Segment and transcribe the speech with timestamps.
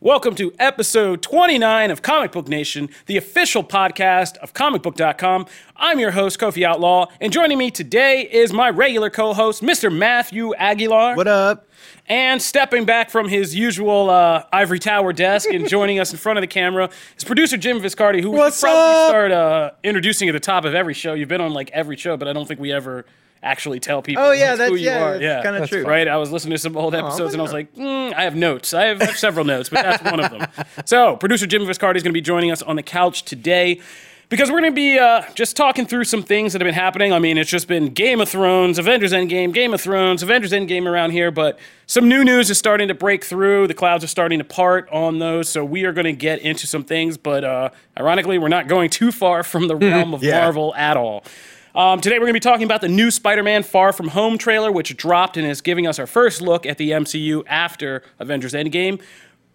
[0.00, 5.46] Welcome to episode 29 of Comic Book Nation, the official podcast of comicbook.com.
[5.74, 9.92] I'm your host, Kofi Outlaw, and joining me today is my regular co host, Mr.
[9.92, 11.16] Matthew Aguilar.
[11.16, 11.66] What up?
[12.06, 16.38] And stepping back from his usual uh, ivory tower desk and joining us in front
[16.38, 19.08] of the camera is producer Jim Viscardi, who we should What's probably up?
[19.08, 21.14] start uh, introducing at the top of every show.
[21.14, 23.04] You've been on like every show, but I don't think we ever
[23.42, 25.10] actually tell people Oh yeah, who that's you yeah, are.
[25.12, 25.84] that's yeah, kind of true.
[25.84, 28.34] Right, I was listening to some old episodes and I was like, mm, I have
[28.36, 28.74] notes.
[28.74, 30.46] I have, I have several notes, but that's one of them.
[30.84, 33.80] So, producer Jim Viscardi is going to be joining us on the couch today
[34.30, 37.12] because we're going to be uh, just talking through some things that have been happening.
[37.14, 40.86] I mean, it's just been Game of Thrones, Avengers Endgame, Game of Thrones, Avengers Endgame
[40.86, 43.66] around here, but some new news is starting to break through.
[43.68, 46.66] The clouds are starting to part on those, so we are going to get into
[46.66, 50.40] some things, but uh, ironically, we're not going too far from the realm of Yeah.
[50.40, 51.24] Marvel at all.
[51.78, 54.36] Um, today, we're going to be talking about the new Spider Man Far From Home
[54.36, 58.52] trailer, which dropped and is giving us our first look at the MCU after Avengers
[58.52, 59.00] Endgame.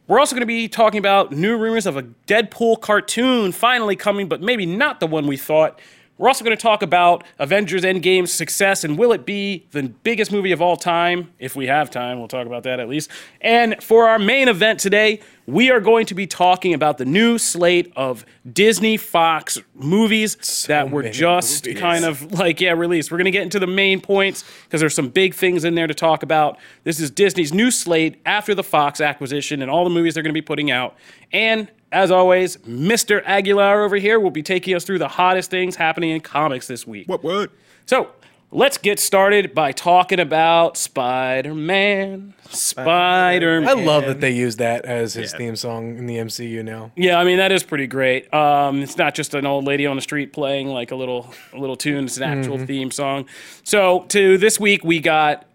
[0.08, 4.30] We're also going to be talking about new rumors of a Deadpool cartoon finally coming,
[4.30, 5.82] but maybe not the one we thought.
[6.18, 10.32] We're also going to talk about Avengers Endgame's success and will it be the biggest
[10.32, 11.34] movie of all time?
[11.40, 13.12] If we have time, we'll talk about that at least.
[13.42, 17.38] And for our main event today, we are going to be talking about the new
[17.38, 21.82] slate of Disney Fox movies that were just movies.
[21.82, 23.12] kind of like, yeah, released.
[23.12, 25.88] We're going to get into the main points because there's some big things in there
[25.88, 26.58] to talk about.
[26.84, 30.34] This is Disney's new slate after the Fox acquisition and all the movies they're going
[30.34, 30.96] to be putting out.
[31.32, 33.22] And as always, Mr.
[33.26, 36.88] Aguilar over here will be taking us through the hottest things happening in comics this
[36.88, 37.08] week.
[37.08, 37.24] What?
[37.24, 37.52] What?
[37.86, 38.10] So
[38.54, 42.34] let's get started by talking about Spider Man.
[42.50, 43.70] Spider Man.
[43.70, 46.92] I love that they use that as his theme song in the MCU now.
[46.96, 48.32] Yeah, I mean that is pretty great.
[48.34, 51.58] Um, it's not just an old lady on the street playing like a little a
[51.58, 52.06] little tune.
[52.06, 53.26] It's an actual theme song.
[53.64, 55.46] So to this week we got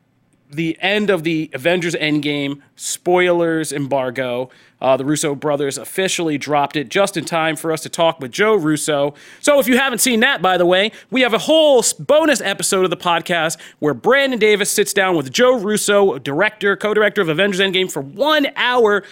[0.50, 4.50] the end of the Avengers Endgame spoilers embargo.
[4.80, 8.30] Uh, the Russo brothers officially dropped it just in time for us to talk with
[8.30, 9.14] Joe Russo.
[9.40, 12.84] So if you haven't seen that, by the way, we have a whole bonus episode
[12.84, 17.60] of the podcast where Brandon Davis sits down with Joe Russo, director, co-director of Avengers
[17.60, 19.02] Endgame, for one hour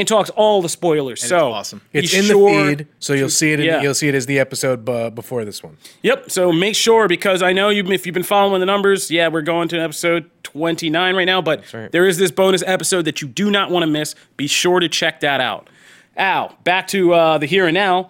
[0.00, 1.22] and talks all the spoilers.
[1.22, 1.80] so awesome.
[1.92, 3.60] It's in sure the feed, so you'll see it.
[3.60, 3.82] In, yeah.
[3.82, 5.76] You'll see it as the episode bu- before this one.
[6.02, 6.30] Yep.
[6.30, 9.42] So make sure because I know you if you've been following the numbers, yeah, we're
[9.42, 11.92] going to episode 29 right now, but right.
[11.92, 14.14] there is this bonus episode that you do not want to miss.
[14.36, 15.68] Be sure to check that out.
[16.16, 18.08] Al, back to uh, the here and now.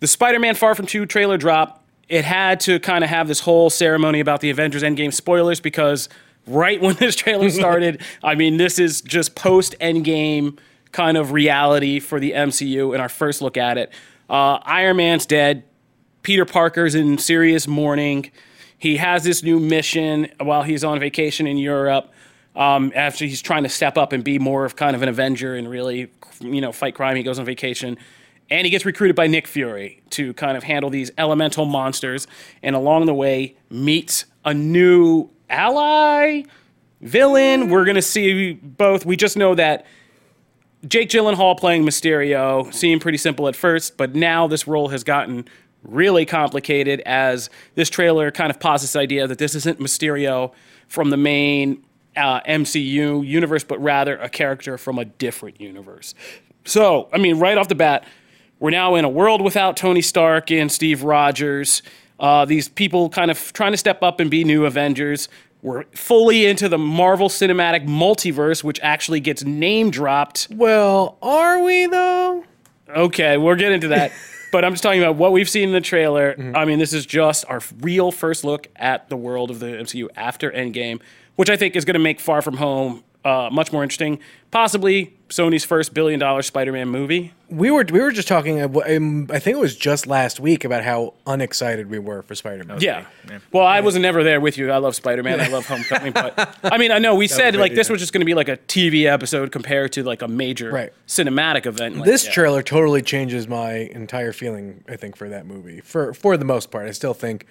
[0.00, 1.84] The Spider-Man Far From 2 trailer drop.
[2.08, 6.08] It had to kind of have this whole ceremony about the Avengers Endgame spoilers because
[6.46, 10.58] right when this trailer started, I mean, this is just post Endgame
[10.92, 13.92] kind of reality for the MCU in our first look at it.
[14.28, 15.64] Uh, Iron Man's dead.
[16.22, 18.30] Peter Parker's in serious mourning.
[18.78, 22.10] He has this new mission while he's on vacation in Europe.
[22.54, 25.54] Um, after he's trying to step up and be more of kind of an Avenger
[25.54, 26.10] and really,
[26.40, 27.96] you know, fight crime, he goes on vacation,
[28.50, 32.26] and he gets recruited by Nick Fury to kind of handle these elemental monsters.
[32.62, 36.42] And along the way, meets a new ally,
[37.00, 37.68] villain.
[37.68, 39.06] We're gonna see both.
[39.06, 39.86] We just know that
[40.86, 45.44] Jake Gyllenhaal playing Mysterio seemed pretty simple at first, but now this role has gotten
[45.82, 50.52] really complicated as this trailer kind of posits the idea that this isn't Mysterio
[50.86, 51.82] from the main
[52.16, 56.14] uh, MCU universe, but rather a character from a different universe.
[56.64, 58.04] So, I mean, right off the bat,
[58.60, 61.82] we're now in a world without Tony Stark and Steve Rogers.
[62.18, 65.28] Uh, these people kind of trying to step up and be new Avengers.
[65.62, 71.86] We're fully into the Marvel Cinematic Multiverse, which actually gets name dropped Well, are we
[71.86, 72.44] though?
[72.88, 74.12] Okay, we'll get into that.
[74.52, 76.34] but I'm just talking about what we've seen in the trailer.
[76.34, 76.56] Mm-hmm.
[76.56, 80.08] I mean, this is just our real first look at the world of the MCU
[80.16, 81.00] after Endgame,
[81.36, 84.18] which I think is going to make Far From Home uh, much more interesting.
[84.50, 87.34] Possibly Sony's first billion dollar Spider Man movie.
[87.50, 88.60] We were we were just talking.
[88.62, 92.34] uh, um, I think it was just last week about how unexcited we were for
[92.34, 92.78] Spider Man.
[92.80, 93.04] Yeah.
[93.52, 94.70] Well, I was never there with you.
[94.70, 95.38] I love Spider Man.
[95.40, 96.12] I love Homecoming.
[96.12, 98.48] But I mean, I know we said like this was just going to be like
[98.48, 100.92] a TV episode compared to like a major Right.
[101.06, 101.96] cinematic event.
[101.96, 102.32] Like, This yeah.
[102.32, 104.82] trailer totally changes my entire feeling.
[104.88, 107.44] I think for that movie, for for the most part, I still think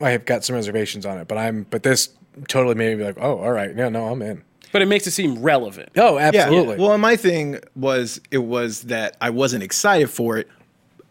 [0.00, 1.28] I have got some reservations on it.
[1.28, 2.08] But I'm but this
[2.48, 4.42] totally made me be like, oh, all right, yeah, no, I'm in.
[4.72, 5.90] but it makes it seem relevant.
[5.96, 6.76] Oh, absolutely.
[6.76, 10.48] Well, my thing was it was that I wasn't excited for it,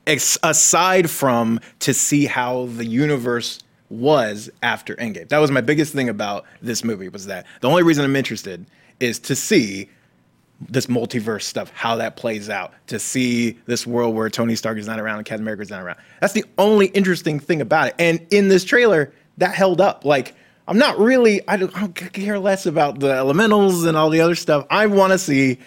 [0.08, 5.30] ex- aside from to see how the universe was after Endgame.
[5.30, 8.66] That was my biggest thing about this movie was that the only reason I'm interested
[9.00, 9.90] is to see
[10.70, 14.88] this multiverse stuff, how that plays out, to see this world where Tony Stark is
[14.88, 15.98] not around and Captain America is not around.
[16.22, 17.96] That's the only interesting thing about it.
[18.00, 20.06] And in this trailer, that held up.
[20.06, 20.34] Like,
[20.68, 24.22] I'm not really, I don't, I don't care less about the elementals and all the
[24.22, 24.66] other stuff.
[24.70, 25.60] I want to see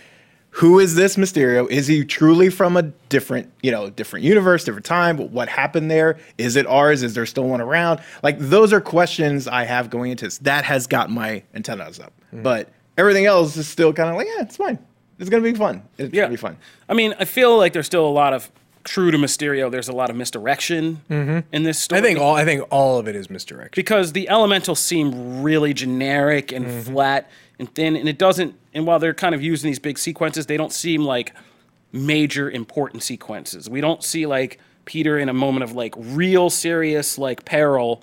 [0.50, 1.70] who is this Mysterio?
[1.70, 5.18] Is he truly from a different, you know, different universe, different time?
[5.32, 6.18] What happened there?
[6.36, 7.02] Is it ours?
[7.04, 8.00] Is there still one around?
[8.24, 10.38] Like those are questions I have going into this.
[10.38, 12.12] That has got my antennas up.
[12.32, 12.42] Mm-hmm.
[12.42, 14.78] But everything else is still kind of like, yeah, it's fine.
[15.20, 15.82] It's gonna be fun.
[15.96, 16.22] It's Yeah.
[16.22, 16.56] gonna be fun.
[16.88, 18.50] I mean, I feel like there's still a lot of
[18.88, 19.70] true to Mysterio.
[19.70, 21.40] There's a lot of misdirection mm-hmm.
[21.52, 22.00] in this story.
[22.00, 23.73] I think all I think all of it is misdirection.
[23.76, 26.93] because the elementals seem really generic and mm-hmm.
[26.93, 28.55] flat and thin, and it doesn't.
[28.73, 31.35] And while they're kind of using these big sequences, they don't seem like
[31.93, 33.69] major important sequences.
[33.69, 38.02] We don't see like Peter in a moment of like real serious like peril,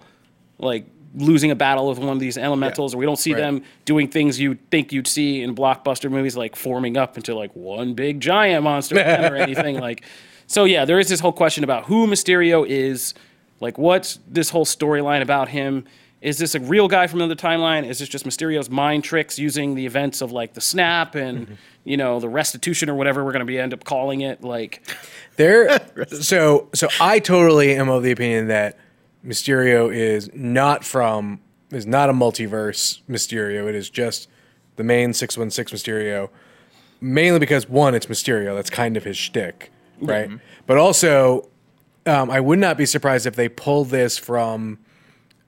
[0.60, 0.86] like
[1.16, 3.40] losing a battle with one of these elementals, or we don't see Right.
[3.40, 7.56] them doing things you think you'd see in blockbuster movies, like forming up into like
[7.56, 10.04] one big giant monster or anything like.
[10.48, 13.14] So yeah, there is this whole question about who Mysterio is,
[13.60, 15.86] like what's this whole storyline about him.
[16.22, 17.88] Is this a real guy from another timeline?
[17.88, 21.54] Is this just Mysterio's mind tricks using the events of like the snap and mm-hmm.
[21.84, 24.44] you know the restitution or whatever we're going to be end up calling it?
[24.44, 24.88] Like,
[25.36, 28.78] There, so so I totally am of the opinion that
[29.26, 33.68] Mysterio is not from is not a multiverse Mysterio.
[33.68, 34.30] It is just
[34.78, 36.30] the main six one six Mysterio.
[37.02, 38.56] Mainly because one, it's Mysterio.
[38.56, 40.30] That's kind of his shtick, right?
[40.66, 41.50] But also,
[42.06, 44.80] um, I would not be surprised if they pull this from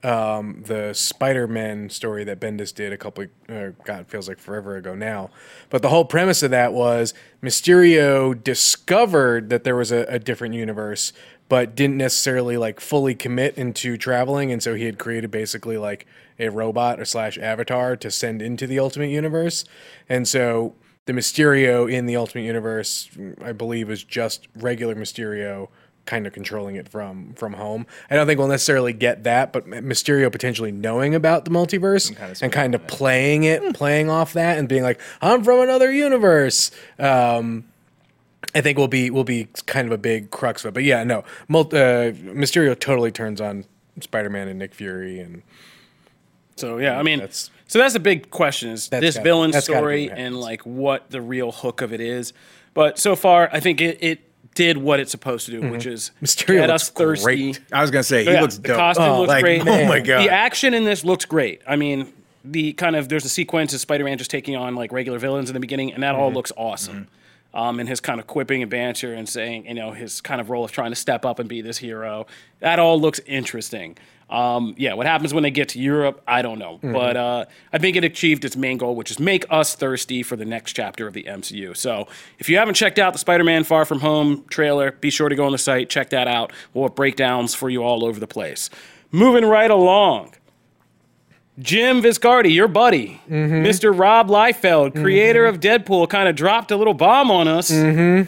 [0.02, 4.76] um, the Spider-Man story that Bendis did a couple, uh, God, it feels like forever
[4.76, 5.30] ago now.
[5.70, 10.54] But the whole premise of that was Mysterio discovered that there was a, a different
[10.54, 11.12] universe,
[11.48, 16.06] but didn't necessarily like fully commit into traveling, and so he had created basically like
[16.38, 19.64] a robot or slash avatar to send into the Ultimate Universe,
[20.08, 20.74] and so
[21.08, 23.08] the Mysterio in the Ultimate Universe,
[23.42, 25.68] I believe, is just regular Mysterio
[26.04, 27.86] kind of controlling it from from home.
[28.10, 32.52] I don't think we'll necessarily get that, but Mysterio potentially knowing about the multiverse and
[32.52, 37.64] kind of playing it, playing off that, and being like, "I'm from another universe." Um,
[38.54, 40.74] I think will be will be kind of a big crux of it.
[40.74, 43.64] But yeah, no, Mul- uh, Mysterio totally turns on
[43.98, 45.42] Spider-Man and Nick Fury, and
[46.56, 49.50] So yeah, I mean, That's- so that's a big question: is That's this gotta- villain
[49.52, 52.32] that's gotta be story and like what the real hook of it is.
[52.74, 54.20] But so far, I think it, it
[54.54, 56.24] did what it's supposed to do, which is Mm-hmm.
[56.24, 57.24] Mysterio get us thirsty.
[57.24, 57.60] great.
[57.72, 58.76] I was gonna say he Yeah, looks the dope.
[58.76, 59.60] costume looks like, great.
[59.62, 60.24] Oh my god.
[60.24, 61.62] The action in this looks great.
[61.66, 62.12] I mean,
[62.44, 65.54] the kind of there's a sequence of Spider-Man just taking on like regular villains in
[65.54, 66.20] the beginning, and that Mm-hmm.
[66.22, 67.06] all looks awesome.
[67.54, 70.50] Um, and his kind of quipping and banter and saying, you know, his kind of
[70.50, 72.26] role of trying to step up and be this hero.
[72.60, 73.96] That all looks interesting.
[74.30, 76.74] Um, yeah, what happens when they get to Europe, I don't know.
[76.74, 76.92] Mm-hmm.
[76.92, 80.36] But uh, I think it achieved its main goal, which is make us thirsty for
[80.36, 81.76] the next chapter of the MCU.
[81.76, 82.08] So
[82.38, 85.34] if you haven't checked out the Spider Man Far From Home trailer, be sure to
[85.34, 86.52] go on the site, check that out.
[86.74, 88.68] We'll have breakdowns for you all over the place.
[89.10, 90.34] Moving right along.
[91.58, 93.98] Jim Viscardi, your buddy, Mr.
[93.98, 97.68] Rob Liefeld, creator of Deadpool, kind of dropped a little bomb on us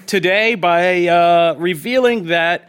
[0.07, 2.69] today by uh, revealing that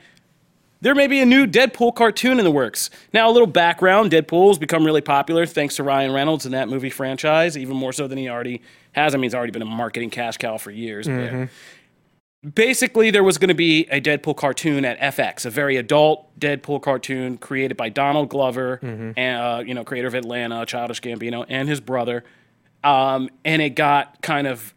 [0.82, 2.90] there may be a new Deadpool cartoon in the works.
[3.14, 6.90] Now, a little background Deadpool's become really popular thanks to Ryan Reynolds and that movie
[6.90, 8.62] franchise, even more so than he already
[8.94, 9.14] has.
[9.14, 11.08] I mean, he's already been a marketing cash cow for years.
[11.08, 11.14] but-
[12.56, 16.82] Basically, there was going to be a Deadpool cartoon at FX, a very adult Deadpool
[16.82, 21.70] cartoon created by Donald Glover, and uh, you know, creator of Atlanta, Childish Gambino, and
[21.70, 22.24] his brother.
[22.84, 24.74] Um, and it got kind of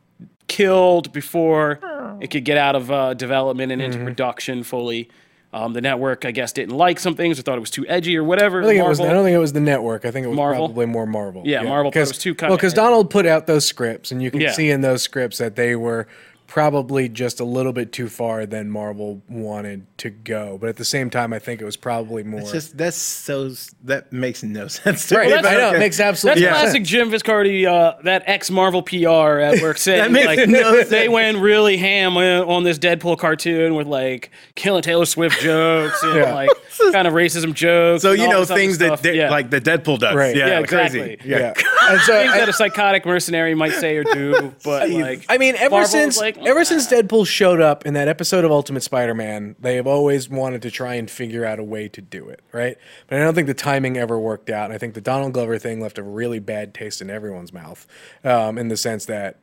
[0.47, 1.81] killed before
[2.21, 5.09] it could get out of uh, development and into production fully.
[5.55, 8.17] Um, the network, I guess, didn't like some things or thought it was too edgy
[8.17, 8.61] or whatever.
[8.61, 8.99] I think it was.
[8.99, 10.05] I don't think it was the network.
[10.05, 10.67] I think it was Marvel?
[10.67, 11.43] probably more Marvel.
[11.45, 12.75] Yeah, Marvel thought it was too well because.
[12.75, 14.51] Donald put out those scripts, and you can Yeah.
[14.51, 16.09] see in those scripts that they were
[16.47, 20.59] probably just a little bit too far than Marvel wanted to go.
[20.61, 22.41] But at the same time, I think it was probably more.
[22.41, 23.51] It's just that's so
[23.85, 25.27] that makes no sense to right.
[25.27, 25.33] me.
[25.33, 25.77] that's- I know okay.
[25.77, 26.51] it makes That's absolutely Yeah.
[26.51, 30.85] classic Jim Viscardi, uh, that ex Marvel PR at work saying That makes like no
[30.85, 36.03] they went really ham on on this Deadpool cartoon with like killing Taylor Swift jokes
[36.03, 36.35] and Yeah.
[36.35, 36.51] like
[36.93, 38.03] kind of racism jokes.
[38.03, 39.03] So you know things that stuff.
[39.03, 39.31] de- yeah.
[39.31, 40.15] like the Deadpool does.
[40.15, 40.37] Right.
[40.37, 41.01] Yeah, Yeah, like crazy.
[41.01, 41.31] exactly.
[41.31, 41.53] Yeah.
[41.91, 45.39] and so things I- that a psychotic mercenary might say or do, but like I
[45.39, 48.83] mean, ever Marvel's since like, ever since Deadpool showed up in that episode of Ultimate
[48.83, 52.41] Spider-Man, they have always wanted to try and figure out a way to do it,
[52.53, 52.77] right?
[53.07, 54.67] But I don't think the timing ever worked out.
[54.67, 57.87] And I think the Donald Glover thing left a really bad taste in everyone's mouth,
[58.25, 59.39] um, in the sense that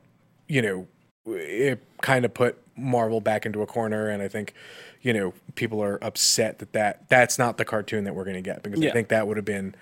[0.48, 0.86] you know
[1.26, 4.54] it kind of put Marvel back into a corner, and I think
[5.02, 8.42] you know people are upset that that that's not the cartoon that we're going to
[8.42, 8.90] get because Yeah.
[8.90, 9.74] I think that would have been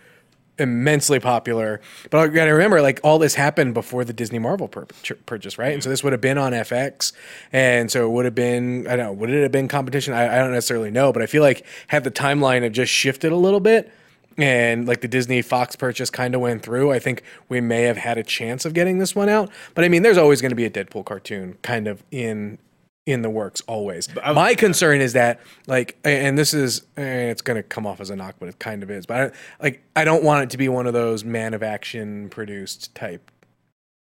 [0.60, 1.80] immensely popular.
[2.10, 4.86] But I got to remember, like all this happened before the Disney Marvel pur-
[5.26, 5.72] purchase, right?
[5.72, 7.12] And so this would have been on FX,
[7.52, 10.14] and so it would have been I don't know, would it have been competition?
[10.14, 13.32] I, I don't necessarily know, but I feel like had the timeline have just shifted
[13.32, 13.92] a little bit,
[14.38, 17.96] and like the Disney Fox purchase kind of went through, I think we may have
[17.96, 19.50] had a chance of getting this one out.
[19.74, 22.58] But I mean, there's always going to be a Deadpool cartoon kind of in
[23.06, 24.08] in the works always.
[24.14, 28.10] My concern is that like, and this is, and it's going to come off as
[28.10, 29.06] a knock, but it kind of is.
[29.06, 29.20] But
[29.60, 32.94] I, like, I don't want it to be one of those man of action produced
[32.94, 33.30] type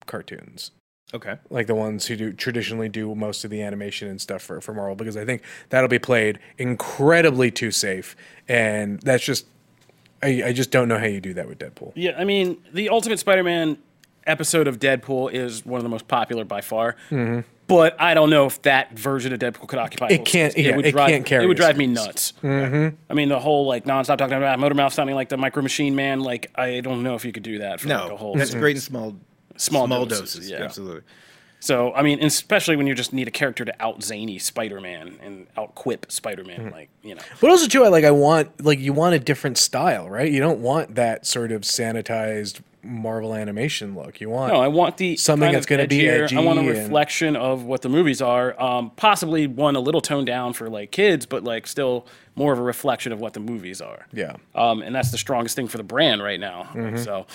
[0.07, 0.71] cartoons
[1.15, 1.37] Okay.
[1.51, 4.73] like the ones who do traditionally do most of the animation and stuff for, for
[4.75, 8.17] Marvel because I think that'll be played incredibly too safe
[8.49, 9.47] and that's just
[10.23, 11.93] I, I just don't know how you do that with Deadpool.
[11.95, 13.79] Yeah, I mean, the Ultimate Spider-Man
[14.27, 16.97] episode of Deadpool is one of the most popular by far.
[17.11, 17.41] Mm-hmm.
[17.69, 20.07] But I don't know if that version of Deadpool could occupy.
[20.11, 20.23] Mm-hmm.
[20.23, 22.33] It can't- yeah, it drive, can't carry It would drive me nuts.
[22.43, 22.95] Mm-hmm.
[23.11, 25.97] I mean, the whole like nonstop talking about Motor Mouth sounding like the Micro Machine
[25.97, 26.21] Man.
[26.21, 28.35] Like, I don't know if you could do that for like a No, whole.
[28.37, 29.17] that's great in small
[29.57, 30.51] Small small doses, doses.
[30.51, 30.63] yeah.
[30.63, 31.01] Absolutely.
[31.59, 35.47] So I mean, especially when you just need a character to out zany Spider-Man and
[35.57, 36.71] out quip Spider-Man, Mm-hmm.
[36.71, 37.23] like you know.
[37.41, 40.31] But also too, I like I want like you want a different style, right?
[40.31, 44.21] You don't want that sort of sanitized Marvel animation look.
[44.21, 46.71] You want No, I want the Something that's gonna be edgier- I want a edgy
[46.71, 48.61] and- reflection of what the movies are.
[48.61, 52.59] Um, possibly one a little toned down for like kids, but like still more of
[52.59, 54.07] a reflection of what the movies are.
[54.13, 54.37] yeah.
[54.55, 56.69] Um, and that's the strongest thing for the brand right now.
[56.75, 56.97] Mm-hmm.
[56.99, 57.27] So.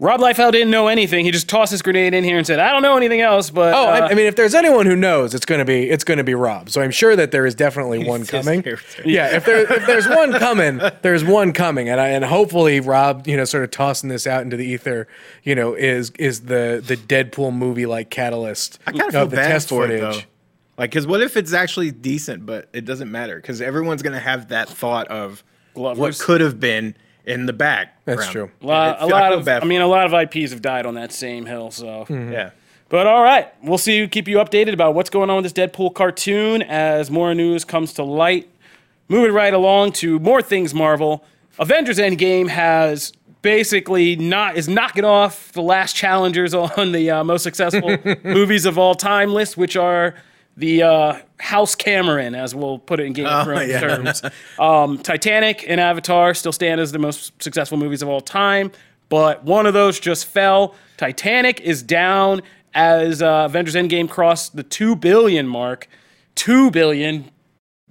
[0.00, 1.24] Rob Liefeld didn't know anything.
[1.24, 3.74] He just tossed his grenade in here and said, "I don't know anything else." But
[3.74, 6.22] Oh, uh, I, I mean, if there's anyone who knows, it's gonna be it's gonna
[6.22, 6.70] be Rob.
[6.70, 8.62] So I'm sure that there is definitely one coming.
[9.04, 13.26] Yeah, if there if there's one coming, there's one coming, and I, and hopefully Rob,
[13.26, 15.08] you know, sort of tossing this out into the ether,
[15.42, 19.36] you know, is is the the Deadpool movie like catalyst I kind of feel the
[19.36, 19.98] bad test for footage.
[19.98, 20.20] it though.
[20.76, 23.34] Like, because what if it's actually decent, but it doesn't matter?
[23.34, 25.42] Because everyone's gonna have that thought of
[25.74, 26.94] what could have been
[27.28, 27.94] in the back.
[28.04, 28.50] That's true.
[28.62, 30.50] a lot, I a feel- I lot of, bad I mean, a lot of IPs
[30.52, 31.70] have died on that same hill.
[31.70, 32.50] So, Yeah.
[32.90, 34.08] But all right, we'll see.
[34.08, 37.92] Keep you updated about what's going on with this Deadpool cartoon as more news comes
[37.94, 38.48] to light.
[39.08, 41.22] Moving right along to more things Marvel.
[41.58, 47.42] Avengers Endgame has basically not is knocking off the last challengers on the uh, most
[47.42, 50.14] successful movies of all time list, which are
[50.58, 53.80] the uh, House Cameron, as we'll put it in Game of Oh, Thrones yeah.
[53.80, 54.22] terms.
[54.58, 58.72] Um, Titanic and Avatar still stand as the most successful movies of all time,
[59.08, 60.74] but one of those just fell.
[60.96, 62.42] Titanic is down
[62.74, 65.88] as uh, Avengers Endgame crossed the two billion mark.
[66.34, 67.30] Two billion,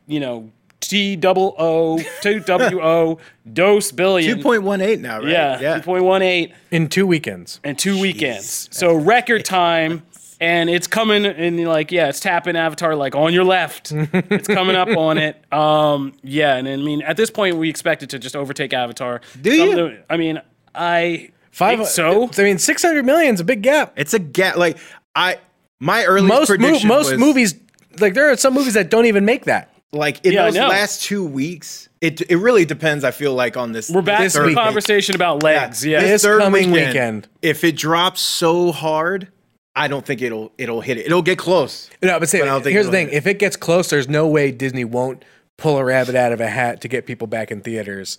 [0.07, 3.17] you know, T double O, two W O,
[3.53, 4.37] dose billion.
[4.37, 5.27] Two point one eight now, right?
[5.29, 5.75] yeah, Yeah.
[5.77, 7.59] two point one eight In two weekends.
[7.63, 8.69] In two weekends.
[8.71, 10.03] So record time,
[10.39, 13.91] and it's coming and you're like, yeah, it's tapping Avatar like on your left.
[13.95, 15.41] it's coming up on it.
[15.53, 19.21] Um, yeah, and I mean, at this point, we expect it to just overtake Avatar.
[19.41, 19.75] Do you?
[19.75, 20.41] Some- I mean,
[20.75, 21.79] I Five.
[21.79, 22.29] think so.
[22.37, 23.93] I mean, six hundred million is a big gap.
[23.95, 24.57] It's a gap.
[24.57, 24.77] Like
[25.15, 25.37] I,
[25.79, 27.55] my early Most mo- most was, movies,
[27.99, 29.73] like there are some movies that don't even make that.
[29.91, 31.89] like in Yeah, those last two weeks.
[31.99, 33.03] It it really depends.
[33.03, 33.89] I feel like on this.
[33.89, 35.83] We're back This to the conversation about legs.
[35.83, 36.01] Yeah.
[36.01, 37.27] This coming weekend.
[37.41, 39.29] If it drops so hard,
[39.77, 41.05] I don't think it'll it'll hit it.
[41.05, 41.89] It'll get close.
[42.01, 44.09] No, but say, But I don't think here's the thing: if it gets close, there's
[44.09, 45.23] no way Disney won't
[45.57, 48.17] pull a rabbit out of a hat to get people back in theaters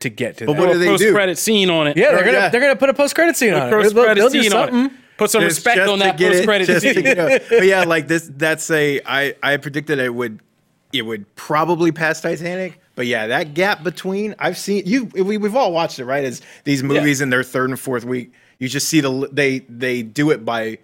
[0.00, 0.52] to get to that.
[0.56, 0.90] what do they do?
[0.92, 1.96] Post credit scene on it.
[1.96, 2.48] yeah, they're gonna Yeah.
[2.48, 3.70] they're gonna put a post credit scene on it.
[3.70, 4.84] Post They'll, credit they'll do scene on something.
[4.86, 4.92] it.
[5.16, 6.94] Put some Just- respect just on that post credit just scene.
[7.02, 7.44] get it.
[7.48, 8.28] But yeah, like this.
[8.34, 9.00] That's a.
[9.06, 10.40] I I predicted it would.
[10.92, 12.80] It would probably pass Titanic.
[12.96, 15.04] But yeah, that gap between I've seen you.
[15.06, 16.24] We, we've all watched it, right?
[16.24, 20.02] As these movies in their third and fourth week, you just see the they they
[20.02, 20.78] do it by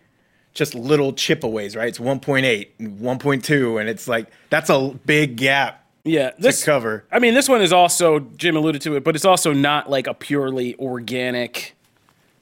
[0.55, 1.89] just little chipaways, right?
[1.89, 7.05] It's 1.8, and 1.2, and it's like that's a big gap Yeah, this to cover.
[7.13, 10.07] I mean, this one is also Jim alluded to it, but it's also not like
[10.07, 11.77] a purely organic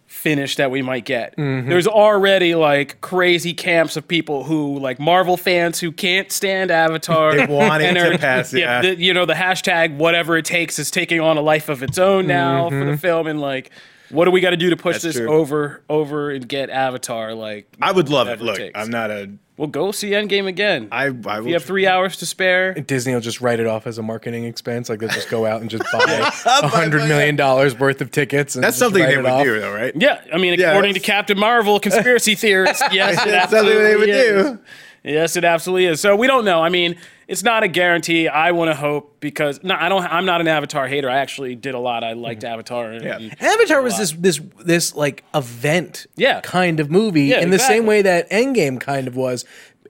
[0.06, 1.36] finish that we might get.
[1.36, 1.68] Mm-hmm.
[1.68, 7.34] There's already like crazy camps of people who like Marvel fans who can't stand Avatar.
[7.36, 8.80] They want it and to pass, yeah.
[8.80, 11.98] the- you know, the hashtag whatever it takes is taking on a life of its
[11.98, 13.70] own now for the film, and like.
[14.10, 14.94] What do we got to do to push.
[14.96, 15.30] That's this true.
[15.32, 17.34] over over and get Avatar?
[17.34, 18.40] Like, I would love it.
[18.40, 18.78] Look, takes.
[18.78, 19.30] I'm not a.
[19.56, 20.86] Well, go see Endgame again.
[20.92, 21.46] I I if will.
[21.48, 24.44] you have three hours to spare, Disney will just write it off as a marketing
[24.44, 24.88] expense.
[24.88, 26.30] Like they'll just go out and just buy a
[26.68, 28.54] hundred million dollars worth of tickets.
[28.54, 29.42] And that's something write they would off.
[29.44, 29.92] do, though, right?
[29.96, 33.96] Yeah, I mean, Yeah, according to Captain Marvel, conspiracy theorists, yes, it That's something they
[33.96, 34.46] would absolutely is.
[34.52, 34.58] do.
[35.04, 36.00] Yes, it absolutely is.
[36.00, 36.62] So we don't know.
[36.62, 36.96] I mean,
[37.28, 38.26] it's not a guarantee.
[38.26, 40.02] I want to hope because no, I don't.
[40.02, 41.10] I'm not an Avatar hater.
[41.10, 42.02] I actually did a lot.
[42.02, 42.52] I liked mm-hmm.
[42.54, 42.90] Avatar.
[42.90, 43.16] and- Yeah.
[43.18, 46.40] and- Avatar was this this this like event Yeah.
[46.40, 49.44] kind of movie Yeah, in the same way that Endgame kind of was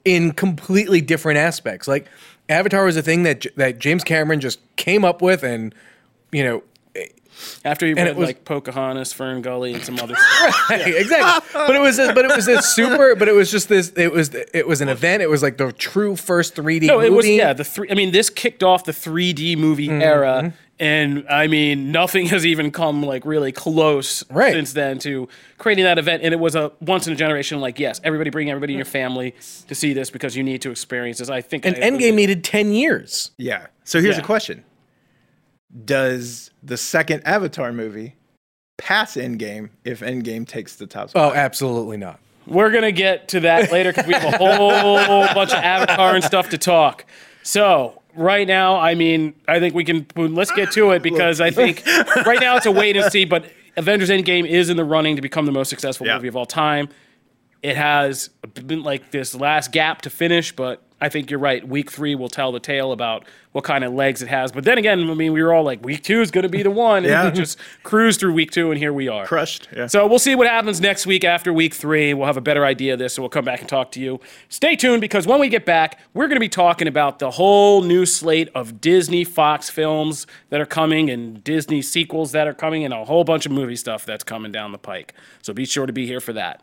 [0.05, 1.87] in completely different aspects.
[1.87, 2.07] Like
[2.49, 5.73] Avatar was a thing that that James Cameron just came up with and
[6.33, 6.63] you know
[7.65, 10.71] After he read it was- like Pocahontas, Fern Gully, and some other stuff.
[10.71, 11.49] exactly.
[11.55, 13.15] But it was a, but it was this super.
[13.15, 13.93] But it was just this.
[13.97, 15.23] It was it was an event.
[15.23, 16.83] It was like the true first 3D.
[16.87, 17.37] No, it was movie.
[17.37, 17.53] yeah.
[17.53, 17.89] The three.
[17.91, 20.03] I mean, this kicked off the 3D movie Mm-hmm.
[20.03, 24.53] era And I mean, nothing has even come like really close Right.
[24.53, 25.29] since then to
[25.59, 26.23] creating that event.
[26.23, 28.85] And it was a once in a generation, like, yes, everybody bring everybody in your
[28.85, 29.35] family
[29.67, 31.31] to see this because you need to experience this.
[31.31, 33.33] I think And I- Endgame needed 10 years.
[33.39, 33.67] Yeah.
[33.85, 34.23] So here's Yeah.
[34.23, 34.63] a question:
[35.85, 38.15] Does the second Avatar movie
[38.79, 41.33] pass Endgame if Endgame takes the top spot?
[41.33, 42.21] Oh, absolutely not.
[42.47, 46.25] We're gonna get to that later because we have a whole bunch of Avatar and
[46.25, 47.05] stuff to talk.
[47.43, 51.51] So right now, I mean, I think we can let's get to it because I
[51.51, 51.85] think
[52.27, 53.27] right now it's a wait and see.
[53.27, 56.17] But Avengers Endgame is in the running to become the most successful Yeah.
[56.17, 56.89] movie of all time.
[57.63, 58.29] It has
[58.67, 61.67] been like this last gap to finish, but I think you're right.
[61.67, 64.51] Week three will tell the tale about what kind of legs it has.
[64.53, 66.63] But then again, I mean, we were all like, week two is going to be
[66.65, 66.99] the one.
[66.99, 67.25] And Yeah.
[67.27, 69.25] we just cruised through week two, and here we are.
[69.25, 69.69] Crushed.
[69.75, 69.87] Yeah.
[69.87, 72.15] So we'll see what happens next week after week three.
[72.15, 74.21] We'll have a better idea of this, so we'll come back and talk to you.
[74.49, 77.83] Stay tuned because when we get back, we're going to be talking about the whole
[77.83, 82.85] new slate of Disney Fox films that are coming and Disney sequels that are coming
[82.85, 85.15] and a whole bunch of movie stuff that's coming down the pike.
[85.43, 86.63] So be sure to be here for that.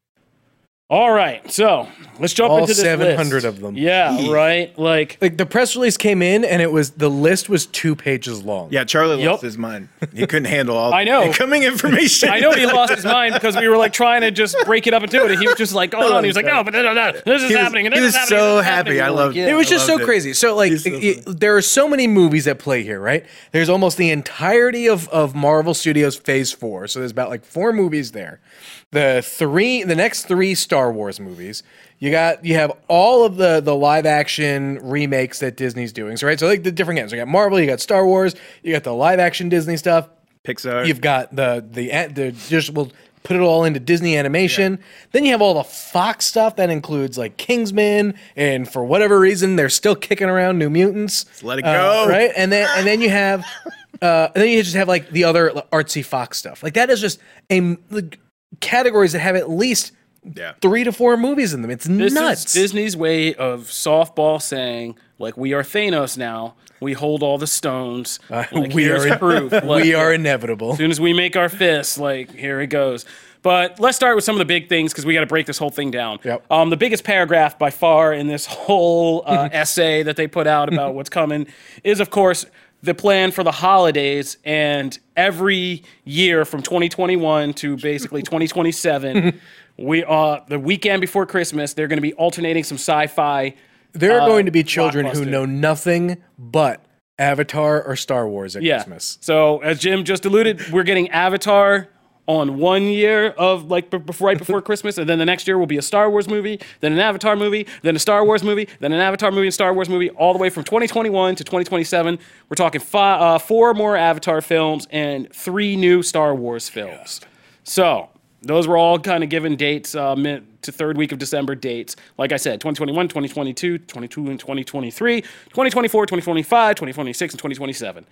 [0.91, 1.87] All right, so
[2.19, 3.45] let's jump All into this 700 list.
[3.45, 3.77] of them.
[3.77, 4.77] Yeah, right.
[4.77, 8.43] Like Like the press release came in and it was the list was two pages
[8.43, 8.67] long.
[8.73, 9.31] yeah, Charlie Yup.
[9.31, 9.87] lost his mind.
[10.13, 11.23] He couldn't handle all I know.
[11.23, 12.27] incoming information.
[12.27, 14.93] I know he lost his mind because we were like trying to just break it
[14.93, 16.25] up into it, and he was just like "Oh,", oh on.
[16.25, 18.01] He was like, "No, but no, no, no, this is He was- happening." And he
[18.01, 18.97] this was is happening, so and this is happy.
[18.97, 19.01] happening.
[19.01, 19.49] I We're loved like, it.
[19.49, 20.05] It was just so loved it.
[20.07, 20.33] crazy.
[20.33, 23.25] So like He's so it- there are so many movies at play here, right?
[23.53, 26.87] There's almost the entirety of, of Marvel Studios Phase 4.
[26.87, 28.41] So there's about like four movies there.
[28.91, 31.63] The three the next three Star Wars movies.
[31.99, 36.17] You got you have all of the the live action remakes that Disney's doing.
[36.17, 37.13] So right, so like the different ends.
[37.13, 40.09] You got Marvel, you got Star Wars, you got the live action Disney stuff.
[40.43, 40.85] Pixar.
[40.87, 42.91] You've got the the the just we'll
[43.23, 44.79] put it all into Disney animation.
[45.11, 49.55] Then you have all the Fox stuff that includes like Kingsman, and for whatever reason
[49.55, 51.43] they're still kicking around New Mutants.
[51.43, 52.09] let it Uh, go.
[52.09, 52.31] right?
[52.35, 53.45] And then and then you have
[54.01, 56.61] uh, and then you just have like the other artsy Fox stuff.
[56.63, 58.17] Like that is just a like,
[58.59, 59.91] categories that have at least
[60.35, 60.53] Yeah.
[60.61, 61.71] three to four movies in them.
[61.71, 62.45] It's This nuts.
[62.45, 66.55] is Disney's way of softball saying, like, we are Thanos now.
[66.79, 68.19] We hold all the stones.
[68.29, 69.51] Like, Uh, we here's are- proof.
[69.63, 70.73] Like, we are inevitable.
[70.73, 73.05] As soon as we make our fists, like here it goes.
[73.43, 75.57] But let's start with some of the big things because we got to break this
[75.57, 76.19] whole thing down.
[76.23, 76.45] Yep.
[76.51, 80.71] Um, the biggest paragraph by far in this whole uh, essay that they put out
[80.71, 81.47] about what's coming
[81.83, 82.45] is, of course,
[82.83, 84.37] the plan for the holidays.
[84.43, 89.39] And every year from 2021 to basically 2027,
[89.77, 93.55] we uh, the weekend before Christmas, they're going to be alternating some sci-fi.
[93.93, 96.83] There are uh, going to be children who know nothing but
[97.19, 98.77] Avatar or Star Wars at Yeah.
[98.77, 99.17] Christmas.
[99.21, 101.87] So as Jim just alluded, we're getting Avatar
[102.27, 105.57] on one year of like b- before, right before Christmas, and then the next year
[105.57, 108.67] will be a Star Wars movie, then an Avatar movie, then a Star Wars movie,
[108.79, 112.19] then an Avatar movie and Star Wars movie, all the way from 2021 to 2027.
[112.49, 117.21] We're talking uh, four more Avatar films and three new Star Wars films.
[117.63, 118.09] So
[118.41, 121.95] those were all kind of given dates uh, mid to third week of December dates.
[122.17, 128.05] Like I said, 2021, 2022, 22 and 2023, 2024, 2025, 2026, and 2027.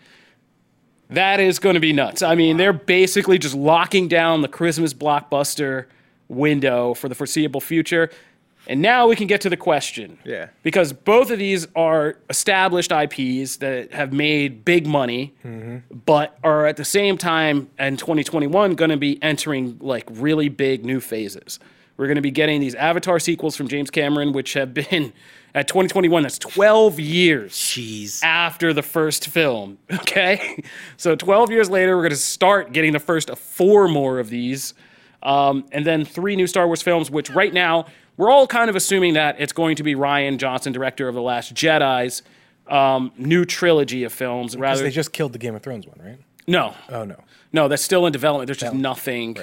[1.10, 2.22] That is going to be nuts.
[2.22, 5.86] I mean, they're basically just locking down the Christmas blockbuster
[6.28, 8.12] window for the foreseeable future.
[8.68, 10.20] And now we can get to the question.
[10.24, 10.50] Yeah.
[10.62, 15.78] Because both of these are established IPs that have made big money, mm-hmm.
[16.06, 20.86] but are at the same time in 2021 going to be entering like really big
[20.86, 21.60] new phases.
[22.00, 25.12] We're going to be getting these Avatar sequels from James Cameron, which have been
[25.54, 28.24] at 2021, that's 12 years Jeez.
[28.24, 29.78] after the first film.
[29.94, 30.64] Okay,
[30.96, 34.30] so 12 years later, we're going to start getting the first of four more of
[34.30, 34.74] these,
[35.24, 37.12] um, and then three new Star Wars films.
[37.12, 37.86] Which right now
[38.16, 41.22] we're all kind of assuming that it's going to be Rian Johnson, director of the
[41.22, 42.24] Last Jedi's
[42.70, 44.56] um, new trilogy of films.
[44.56, 46.18] Because Rather, they just killed the Game of Thrones one, right?
[46.48, 47.18] No, Oh no.
[47.52, 48.48] no, that's still in development.
[48.48, 49.38] There's just nothing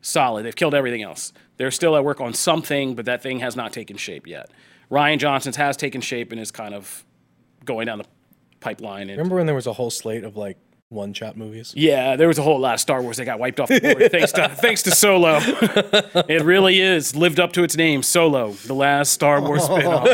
[0.00, 0.44] solid.
[0.44, 1.32] They've killed everything else.
[1.56, 4.50] They're still at work on something, but that thing has not taken shape yet.
[4.90, 7.04] Rian Johnson's has taken shape and is kind of
[7.64, 8.06] going down the
[8.60, 9.08] pipeline.
[9.08, 10.58] And Remember when there was a whole slate of like
[10.90, 11.72] one shot movies?
[11.76, 14.12] Yeah, there was a whole lot of Star Wars that got wiped off the board
[14.12, 15.38] thanks to thanks to Solo.
[15.40, 20.04] it really is lived up to its name, Solo, the last Star Wars spinoff.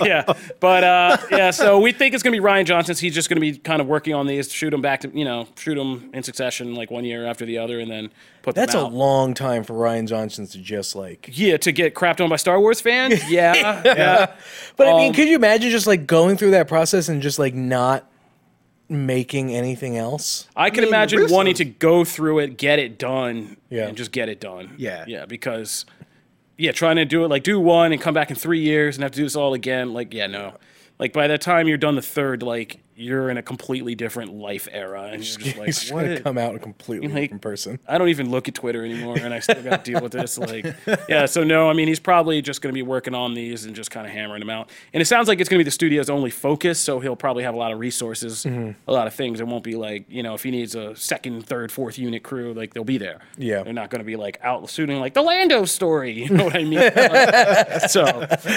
[0.04, 0.24] yeah,
[0.60, 2.94] but uh, yeah, so we think it's gonna be Rian Johnson.
[2.96, 5.46] He's just gonna be kind of working on these, shoot them back to you know,
[5.56, 8.10] shoot them in succession, like one year after the other, and then
[8.42, 11.30] put That's a long time for Rian Johnson to just like.
[11.32, 13.30] yeah, to get crapped on by Star Wars fans.
[13.30, 14.34] Yeah, yeah.
[14.76, 17.38] But I Um, mean, could you imagine just like going through that process and just
[17.38, 18.09] like not
[18.90, 20.48] making anything else?
[20.56, 23.86] I can mean, imagine Russo's- wanting to go through it, get it done, Yeah.
[23.88, 24.74] and just get it done.
[24.76, 25.04] Yeah.
[25.06, 25.86] yeah, because
[26.58, 29.02] yeah, trying to do it like do one and come back in three years and
[29.02, 29.92] have to do this all again.
[29.94, 30.54] Like, yeah, no.
[30.98, 34.68] Like by the time you're done the third, like you're in a completely different life
[34.70, 37.78] era, and you're just like, He's trying to come out a completely Like- different person.
[37.88, 40.38] I don't even look at Twitter anymore, and I still got to deal with this.
[40.38, 40.66] Like,
[41.08, 43.74] yeah, so no, I mean, he's probably just going to be working on these and
[43.74, 44.70] just kind of hammering them out.
[44.92, 47.44] And it sounds like it's going to be the studio's only focus, so he'll probably
[47.44, 48.70] have a lot of resources, Mm-hmm.
[48.88, 49.40] a lot of things.
[49.40, 52.52] It won't be like, you know, if he needs a second, third, fourth unit crew,
[52.54, 53.20] like they'll be there.
[53.36, 53.62] Yeah.
[53.62, 56.10] they're not going to be like out shooting like the Lando story.
[56.30, 57.88] You know what I mean?
[57.88, 58.04] so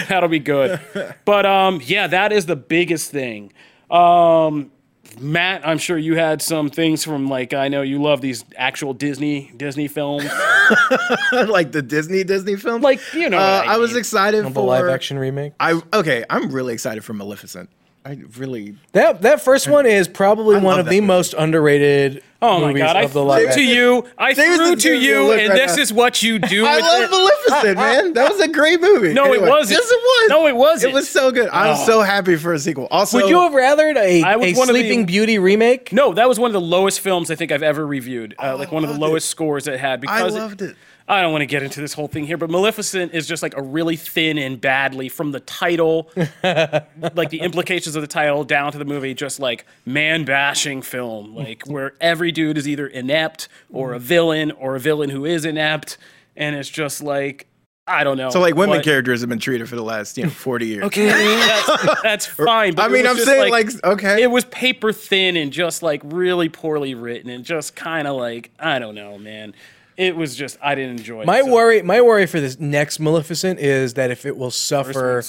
[0.10, 0.80] that'll be good.
[1.26, 3.52] But um, yeah, that is the biggest thing.
[3.94, 4.72] Um,
[5.20, 8.94] Matt, I'm sure you had some things from like I know you love these actual
[8.94, 10.24] Disney Disney films.
[11.32, 12.82] like the Disney Disney film.
[12.82, 14.00] Like, you know uh, what I I was mean.
[14.00, 15.54] excited for The for live action remake.
[15.60, 16.26] I okay.
[16.30, 17.70] I'm really excited for Maleficent.
[18.06, 18.76] I really.
[18.92, 21.08] That that first one is probably one love of that the movie.
[21.08, 22.22] most underrated.
[22.42, 22.96] Oh my movies god!
[22.98, 23.64] I of the threw live to action.
[23.64, 24.06] you.
[24.18, 25.82] I There's threw the to Disney you, look and right this now.
[25.84, 26.66] is what you do.
[26.66, 27.12] I with love it.
[27.12, 28.14] Maleficent, man.
[28.14, 29.14] That was a great movie.
[29.14, 29.80] No, it wasn't.
[29.80, 30.30] Yes, it was.
[30.30, 30.92] No, it wasn't.
[30.92, 31.48] It was so good.
[31.54, 31.86] I'm Oh.
[31.86, 32.90] so happy for a sequel.
[32.92, 35.94] Also, Would you have rathered a, I was a one of the- Sleeping Beauty remake?
[35.94, 38.36] No, that was one of the lowest films I think I've ever reviewed.
[38.38, 40.76] Uh, like one of the loved lowest scores it had because I loved it.
[41.14, 43.56] I don't want to get into this whole thing here, but Maleficent is just like
[43.56, 46.10] a really thin and badly from the title,
[46.44, 51.36] like the implications of the title down to the movie, just like man bashing film,
[51.36, 55.46] like where every dude is either inept or a villain or a villain who is
[55.46, 55.98] inept,
[56.36, 57.48] and it's just like
[57.86, 58.30] I don't know.
[58.30, 60.84] So like women what- characters have been treated for the last you know 40 years.
[60.86, 62.76] Okay, that's, that's fine.
[62.76, 64.24] But I mean, I'm saying like, okay.
[64.24, 68.52] it was paper thin and just like really poorly written and just kind of like
[68.58, 69.54] I don't know, man.
[69.98, 71.28] It was just I didn't enjoy it.
[71.28, 75.22] My so- worry, my worry for this next Maleficent is that if it will suffer,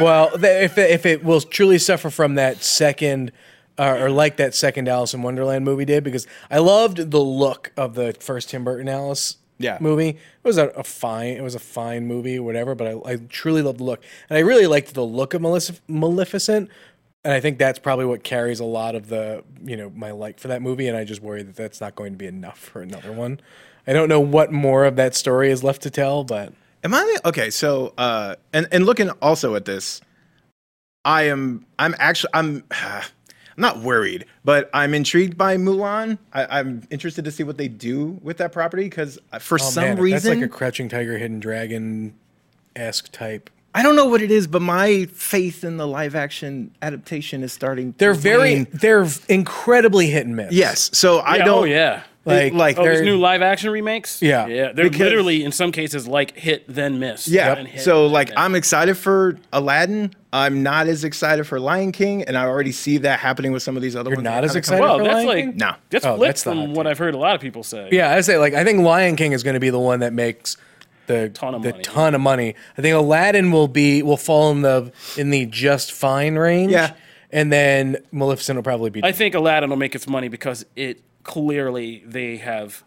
[0.00, 3.32] well, if it, if it will truly suffer from that second,
[3.78, 7.72] uh, or like that second Alice in Wonderland movie did, because I loved the look
[7.76, 9.78] of the first Tim Burton Alice Yeah.
[9.80, 10.08] movie.
[10.10, 12.74] It was a, a fine, it was a fine movie, whatever.
[12.74, 15.80] But I, I truly loved the look, and I really liked the look of Malef-
[15.88, 16.68] Maleficent.
[17.24, 20.40] And I think that's probably what carries a lot of the, you know, my like
[20.40, 20.88] for that movie.
[20.88, 23.40] And I just worry that that's not going to be enough for another one.
[23.86, 26.52] I don't know what more of that story is left to tell, but
[26.84, 27.50] Am I okay?
[27.50, 30.00] So, uh, and and looking also at this,
[31.04, 36.18] I am I'm actually I'm I'm not worried, but I'm intrigued by Mulan.
[36.32, 39.84] I, I'm interested to see what they do with that property because for oh, some
[39.84, 42.14] man, reason that's like a Crouching Tiger, Hidden Dragon
[42.74, 43.50] esque type.
[43.74, 47.52] I don't know what it is, but my faith in the live action adaptation is
[47.52, 47.94] starting.
[47.98, 48.66] They're to very, wane.
[48.72, 50.52] they're incredibly hit and miss.
[50.52, 50.90] yes.
[50.92, 51.58] So I Yeah, don't.
[51.62, 52.02] oh yeah.
[52.26, 54.20] like like Oh, these new live action remakes?
[54.22, 54.46] Yeah.
[54.46, 54.72] Yeah.
[54.72, 57.26] They're Because- literally in some cases like hit then miss.
[57.26, 57.54] Yeah.
[57.54, 58.36] then hit, So like miss.
[58.38, 60.12] I'm excited for Aladdin.
[60.34, 63.76] I'm not as excited for Lion King, and I already see that happening with some
[63.76, 64.24] of these other You're ones.
[64.24, 65.56] not as excited Well, for that's Lion like King?
[65.56, 65.72] No.
[65.90, 66.86] That's Oh, flipped that's from what.
[66.86, 67.88] I've heard a lot of people say.
[67.90, 70.12] Yeah, I say like I think Lion King is going to be the one that
[70.12, 70.56] makes
[71.12, 71.82] the Ton of the money.
[71.82, 72.54] ton of money.
[72.78, 76.72] I think Aladdin will be will fall in the in the just fine range.
[76.72, 76.94] Yeah.
[77.30, 79.02] and then Maleficent will probably be.
[79.04, 82.82] I think Aladdin will make its money because it clearly they have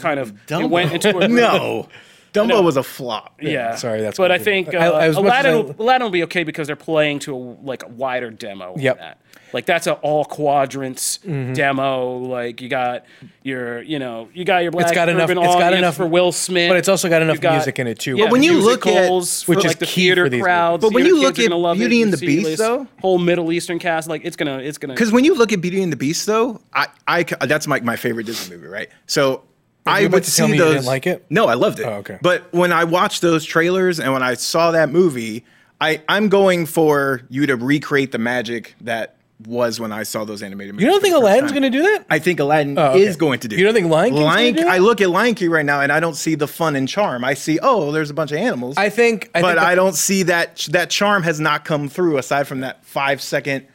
[0.00, 1.88] kind of it went into a no.
[2.32, 3.38] Dumbo was a flop.
[3.40, 5.52] Yeah, sorry, that's But what I I think uh, I- I- as much as Aladdin,
[5.52, 8.74] I- will, Aladdin will be okay because they're playing to a like a wider demo.
[8.74, 8.98] of Yep.
[8.98, 9.18] that.
[9.54, 11.54] Like that's a all quadrants Mm-hmm.
[11.54, 12.18] demo.
[12.18, 13.06] Like you got
[13.42, 16.06] your, you know, you got your black got enough- urban it's got audience enough- for
[16.06, 18.16] Will Smith, but it's also got enough You got- music in it too.
[18.16, 20.28] Yeah, But when you look at- musicals for which is like the key theater for
[20.30, 20.82] these crowds.
[20.82, 20.90] movies.
[20.90, 22.44] But when theater you look are at gonna love Beauty it, and the see Beast,
[22.50, 24.92] this though- whole Middle Eastern cast, like it's gonna, it's gonna.
[24.92, 27.96] Because when you look at Beauty and the Beast, though, I, I that's my, my
[27.96, 28.90] favorite Disney movie, right?
[29.06, 29.42] So
[29.88, 30.74] I would to see tell me you those.
[30.74, 31.24] didn't like it?
[31.30, 31.84] No, I loved it.
[31.86, 32.18] Oh, okay.
[32.22, 35.44] But when I watched those trailers and when I saw that movie,
[35.80, 39.14] I I'm going for you to recreate the magic that
[39.46, 40.84] was when I saw those animated movies.
[40.86, 42.04] you don't think Aladdin's going to do that?
[42.10, 43.02] I think Aladdin Oh, okay.
[43.02, 43.54] is going to do.
[43.54, 44.54] You don't think Lion King's Lion?
[44.56, 44.66] do?
[44.66, 47.22] I look at Lion King right now and I don't see the fun and charm.
[47.24, 48.76] I see oh, there's a bunch of animals.
[48.76, 52.18] I think, I but think I don't see that that charm has not come through
[52.18, 53.68] aside from that five second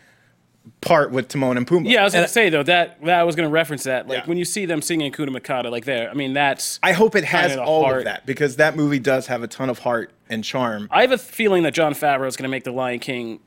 [0.81, 1.89] part with Timon and Pumbaa.
[1.89, 4.07] Yeah, I was gonna say though that that I was gonna reference that.
[4.07, 4.25] Like Yeah.
[4.25, 6.79] when you see them singing Kuna Matata, like there, I mean that's.
[6.83, 7.99] I hope it has Kinda all heart.
[7.99, 10.87] of that because that movie does have a ton of heart and charm.
[10.91, 13.39] I have a feeling that Jon Favreau is gonna make the Lion King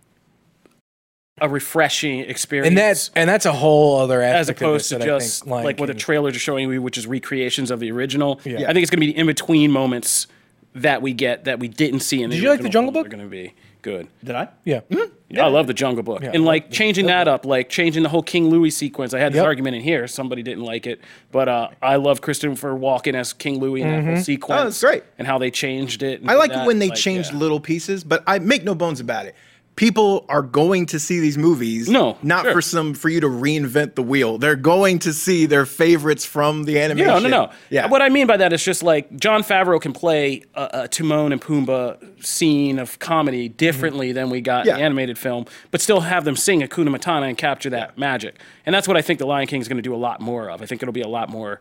[1.41, 2.69] a refreshing experience.
[2.69, 5.65] and that's and that's a whole other as opposed of to that just think Lion
[5.67, 8.41] like what the trailers are showing you, which is recreations of the original.
[8.45, 8.71] Yeah.
[8.71, 10.29] I think it's going to be the in between moments
[10.75, 13.05] that we get that we didn't see in the Did you like the Jungle film
[13.05, 13.13] Book?
[13.13, 13.53] Are going to be
[13.83, 14.09] good.
[14.25, 14.49] Did I?
[14.65, 14.81] yeah.
[14.91, 15.13] Mm-hmm.
[15.35, 18.49] I love the Jungle Book, and like changing that up, like changing the whole King
[18.49, 19.13] Louie sequence.
[19.13, 19.45] I had this Yep.
[19.47, 20.07] argument in here.
[20.07, 21.01] Somebody didn't like it,
[21.33, 24.61] but uh, I love Christopher Walken as King Louie in that whole sequence.
[24.61, 25.03] Oh, that's great.
[25.19, 26.23] And how they changed it.
[26.27, 26.67] I like that.
[26.67, 27.39] when they Like, change yeah.
[27.39, 29.35] little pieces, but I make no bones about it.
[29.77, 31.89] People are going to see these movies.
[31.89, 32.53] No, not sure.
[32.55, 34.39] for some for you to reinvent the wheel.
[34.39, 37.09] They're going to see their favorites from the animation.
[37.09, 37.53] Yeah, No, no, no.
[37.69, 37.87] Yeah.
[37.87, 41.31] What I mean by that is just like Jon Favreau can play a, a Timon
[41.31, 43.57] and Pumbaa scene of comedy mm-hmm.
[43.57, 47.29] differently than we got in the animated film, but still have them sing Hakuna Matata
[47.29, 48.41] and capture that magic.
[48.65, 50.51] And that's what I think The Lion King is going to do a lot more
[50.51, 50.63] of.
[50.63, 51.61] I think it'll be a lot more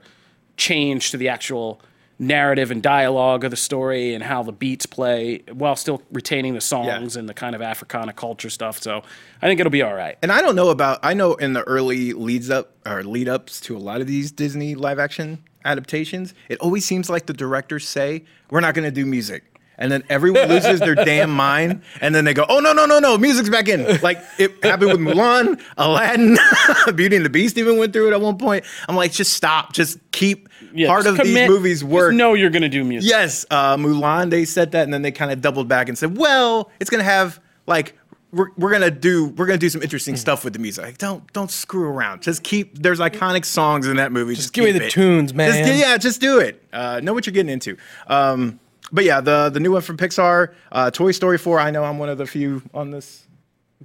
[0.57, 1.81] change to the actual
[2.17, 6.61] narrative and dialogue of the story and how the beats play while still retaining the
[6.61, 8.81] songs and the kind of Africana culture stuff.
[8.81, 9.03] So
[9.41, 10.17] I think it'll be all right.
[10.21, 10.99] And I don't know about.
[11.03, 14.31] I know in the early leads up or lead ups to a lot of these
[14.31, 18.91] Disney live action adaptations, it always seems like the directors say we're not going to
[18.91, 19.43] do music.
[19.77, 22.99] And then everyone loses their damn mind, and then they go, "Oh no, no, no,
[22.99, 23.17] no!
[23.17, 26.37] Music's back in!" Like it happened with Mulan, Aladdin,
[26.95, 28.63] Beauty and the Beast even went through it at one point.
[28.87, 32.13] I'm like, just stop, just keep Yeah, part just of these commit- movies just work.
[32.13, 33.09] know you're going to do music.
[33.09, 34.29] Yes, uh, Mulan.
[34.29, 37.03] They said that, and then they kind of doubled back and said, "Well, it's gonna
[37.03, 37.97] have like
[38.31, 40.85] we're, we're gonna do we're gonna do some interesting stuff with the music.
[40.85, 42.21] Like, don't don't screw around.
[42.21, 42.77] Just keep.
[42.79, 44.35] There's iconic songs in that movie.
[44.35, 44.91] Just, give me the it.
[44.91, 45.51] tunes, man.
[45.65, 46.63] Just, yeah, just do it.
[46.71, 47.75] Uh, know what you're getting into.
[48.07, 48.59] Um,
[48.91, 51.59] but yeah, the the new one from Pixar, uh, Toy Story 4.
[51.59, 53.21] I know I'm one of the few on this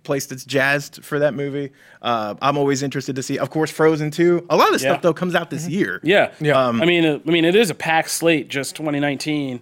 [0.04, 1.72] place that's jazzed for that movie.
[2.00, 3.38] Uh, I'm always interested to see.
[3.38, 4.46] Of course, Frozen 2.
[4.48, 4.92] A lot of this Yeah.
[4.92, 6.00] stuff though comes out this year.
[6.02, 6.58] Yeah, Yeah.
[6.58, 8.48] I mean, uh, I mean, it is a packed slate.
[8.48, 9.60] Just 2019.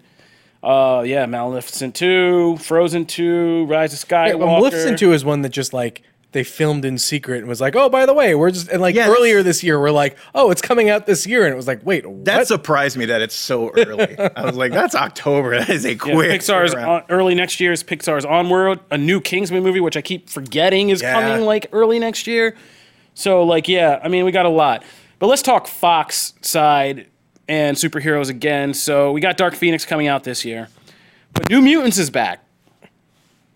[0.62, 4.38] Uh, yeah, Maleficent two, Frozen two, Rise of Yeah, Skywalker.
[4.38, 7.74] well, Maleficent 2 is one that just like they filmed in secret and was like,
[7.74, 9.08] oh, by the way, we're just and like Yes.
[9.08, 11.84] earlier this year, we're like, oh, it's coming out this year, and it was like,
[11.86, 14.18] wait, That surprised me that it's so early.
[14.18, 15.50] I was like, that's October.
[15.58, 16.40] That is a Yeah, quick.
[16.40, 20.28] Pixar's on, early next year is Pixar's Onward, a new Kingsman movie, which I keep
[20.28, 21.12] forgetting is Yeah.
[21.14, 22.54] coming like early next year.
[23.14, 24.84] So like, yeah, I mean, we got a lot.
[25.18, 27.06] But let's talk Fox side
[27.48, 28.74] and superheroes again.
[28.74, 30.68] So we got Dark Phoenix coming out this year,
[31.32, 32.44] but New Mutants is back,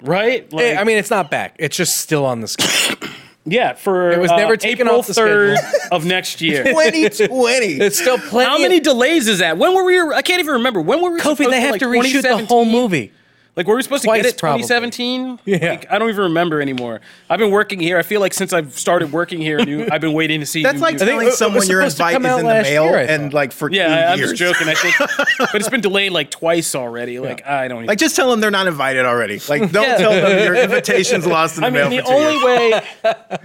[0.03, 0.51] right?
[0.53, 1.57] Like, I mean, it's not back.
[1.59, 3.09] It's just still on the schedule.
[3.45, 5.89] yeah, for It was uh, never taken April off the third schedule.
[5.93, 6.65] of next year.
[6.65, 7.67] 2020.
[7.81, 8.51] it's still plenty.
[8.51, 9.59] How many delays is that?
[9.59, 9.99] When were we?
[10.15, 10.81] I can't even remember.
[10.81, 11.21] When were we?
[11.21, 13.13] Kofi, supposed they have like, to reshoot the whole movie.
[13.55, 14.63] Like, were we supposed to get it probably.
[14.63, 15.41] 2017?
[15.45, 15.73] Yeah.
[15.73, 17.03] Like, I don't even remember anymore.
[17.29, 17.99] I've been working here.
[17.99, 20.63] I feel like since I've started working here, new, I've been waiting to see.
[20.63, 21.09] That's new like music.
[21.09, 23.35] think telling it was someone your supposed to invite is in the mail year, and
[23.35, 24.31] like for yeah, two I- I'm years.
[24.33, 24.69] just joking.
[24.69, 24.95] I think,
[25.39, 27.19] but it's been delayed like twice already.
[27.19, 27.79] Like I don't.
[27.81, 29.39] Even, Like, just tell them they're not invited already.
[29.49, 29.97] Like, don't Yeah.
[29.99, 32.45] tell them your invitation's lost in the I mail the for two only years.
[32.45, 32.83] way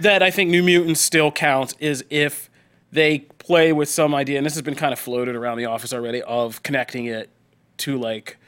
[0.00, 2.48] that I think New Mutants still counts is if
[2.92, 5.92] they play with some idea, and this has been kind of floated around the office
[5.92, 7.28] already, of connecting it
[7.78, 8.38] to like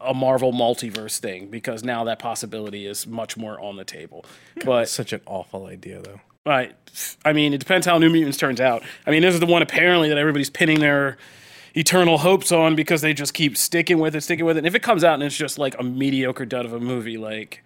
[0.00, 4.24] a Marvel multiverse thing, because now that possibility is much more on the table.
[4.64, 6.20] But Such an awful idea, though.
[6.46, 6.74] Right.
[7.24, 8.82] I mean, it depends how New Mutants turns out.
[9.06, 11.18] I mean, this is the one apparently that everybody's pinning their
[11.74, 14.60] eternal hopes on because they just keep sticking with it, sticking with it.
[14.60, 17.18] And if it comes out and it's just like a mediocre dud of a movie,
[17.18, 17.62] like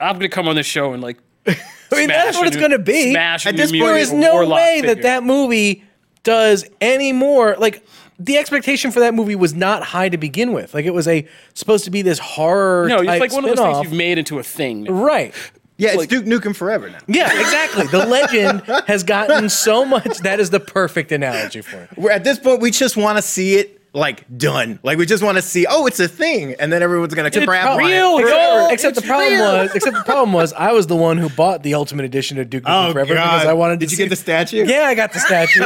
[0.00, 1.18] I'm gonna come on this show and like.
[1.46, 1.54] I
[1.92, 3.14] mean, that's what it's going to be.
[3.14, 5.84] At New this point, there's no Warlock way that that movie
[6.24, 7.54] does any more.
[7.56, 7.86] Like,
[8.18, 10.72] the expectation for that movie was not high to begin with.
[10.74, 12.88] Like, it was a supposed to be this horror.
[12.88, 13.76] No, it's type like one of those spin-off.
[13.82, 14.84] things you've made into a thing.
[14.84, 14.92] now.
[14.92, 15.34] Right.
[15.78, 16.98] Yeah, it's like- Duke Nukem forever now.
[17.06, 17.86] Yeah, exactly.
[17.88, 20.18] The legend has gotten so much.
[20.20, 21.90] That is the perfect analogy for it.
[21.98, 24.78] We're at this point, we just want to see it like done.
[24.82, 27.70] Like we just want to see, oh, it's a thing, and then everyone's gonna crap
[27.70, 28.28] on real, it.
[28.28, 28.68] yo.
[28.68, 29.52] Except, except the problem real.
[29.52, 32.50] was, except the problem was, I was the one who bought the Ultimate Edition of
[32.50, 33.38] Duke Nukem Oh Forever God!
[33.38, 34.66] because I wanted to Did you see get the statue?
[34.66, 35.64] Yeah, I got the statue.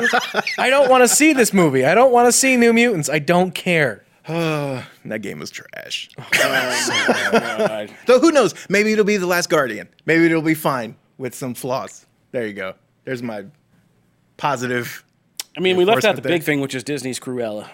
[0.59, 1.85] I don't want to see this movie.
[1.85, 3.11] I don't want to see New Mutants.
[3.11, 4.05] I don't care.
[5.07, 6.11] That game was trash.
[6.19, 7.91] Oh, God.
[7.91, 8.55] Oh, so who knows?
[8.69, 9.89] Maybe it'll be the Last Guardian.
[10.05, 12.07] Maybe it'll be fine with some flaws.
[12.33, 12.75] There you go.
[13.05, 13.47] There's my
[14.37, 15.03] positive.
[15.57, 16.31] I mean, we left out the there.
[16.31, 17.71] big thing, which is Disney's Cruella.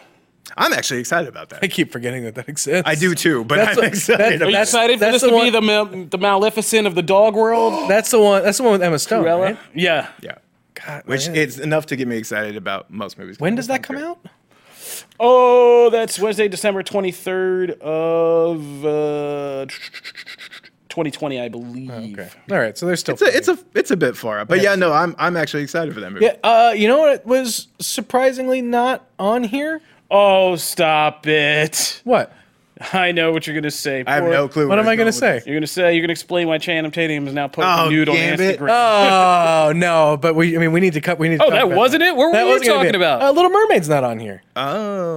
[0.56, 1.60] I'm actually excited about that.
[1.62, 2.88] I keep forgetting that that exists.
[2.88, 4.40] I do too, but That's I'm what- excited.
[4.40, 6.18] that- Are you That's- excited for that's this the to be one- the Mal- the
[6.18, 7.72] Maleficent of the dog world?
[7.90, 8.42] That's the one.
[8.42, 9.24] That's the one with Emma Stone.
[9.24, 9.40] Cruella?
[9.42, 9.58] Right?
[9.74, 10.08] Yeah.
[10.22, 10.36] yeah.
[10.74, 11.36] God, Which man.
[11.36, 13.40] it's enough to get me excited about most movies.
[13.40, 14.18] when does that come out?
[15.18, 19.66] Oh, that's Wednesday, December 23rd of uh,
[20.88, 21.90] 2020, I believe.
[21.90, 22.28] Okay.
[22.50, 22.76] All right.
[22.76, 23.14] So there's still.
[23.14, 25.62] It's a, it's a it's a bit far up, but yeah, no, I'm I'm actually
[25.62, 26.26] excited for that movie.
[26.26, 26.36] Yeah.
[26.42, 29.80] Uh, you know what was surprisingly not on here?
[30.10, 32.00] Oh, stop it!
[32.04, 32.32] What?
[32.92, 34.04] I know what you're gonna say.
[34.06, 34.68] I have Poor- no clue.
[34.68, 35.40] What where am I gonna say?
[35.46, 38.14] You're gonna say you're gonna explain why Channing Tatum is now posting Oh, nude on
[38.14, 38.60] Gambit.
[38.60, 39.68] Instagram.
[39.68, 40.16] Oh no!
[40.20, 40.54] But we.
[40.56, 41.18] I mean, we need to cut.
[41.18, 41.38] We need.
[41.38, 42.14] To Oh, talk that about wasn't it?
[42.14, 42.96] What were That we wasn't gonna be talking it.
[42.96, 43.22] about?
[43.22, 44.42] Uh, Little Mermaid's not on here.
[44.56, 44.62] Oh,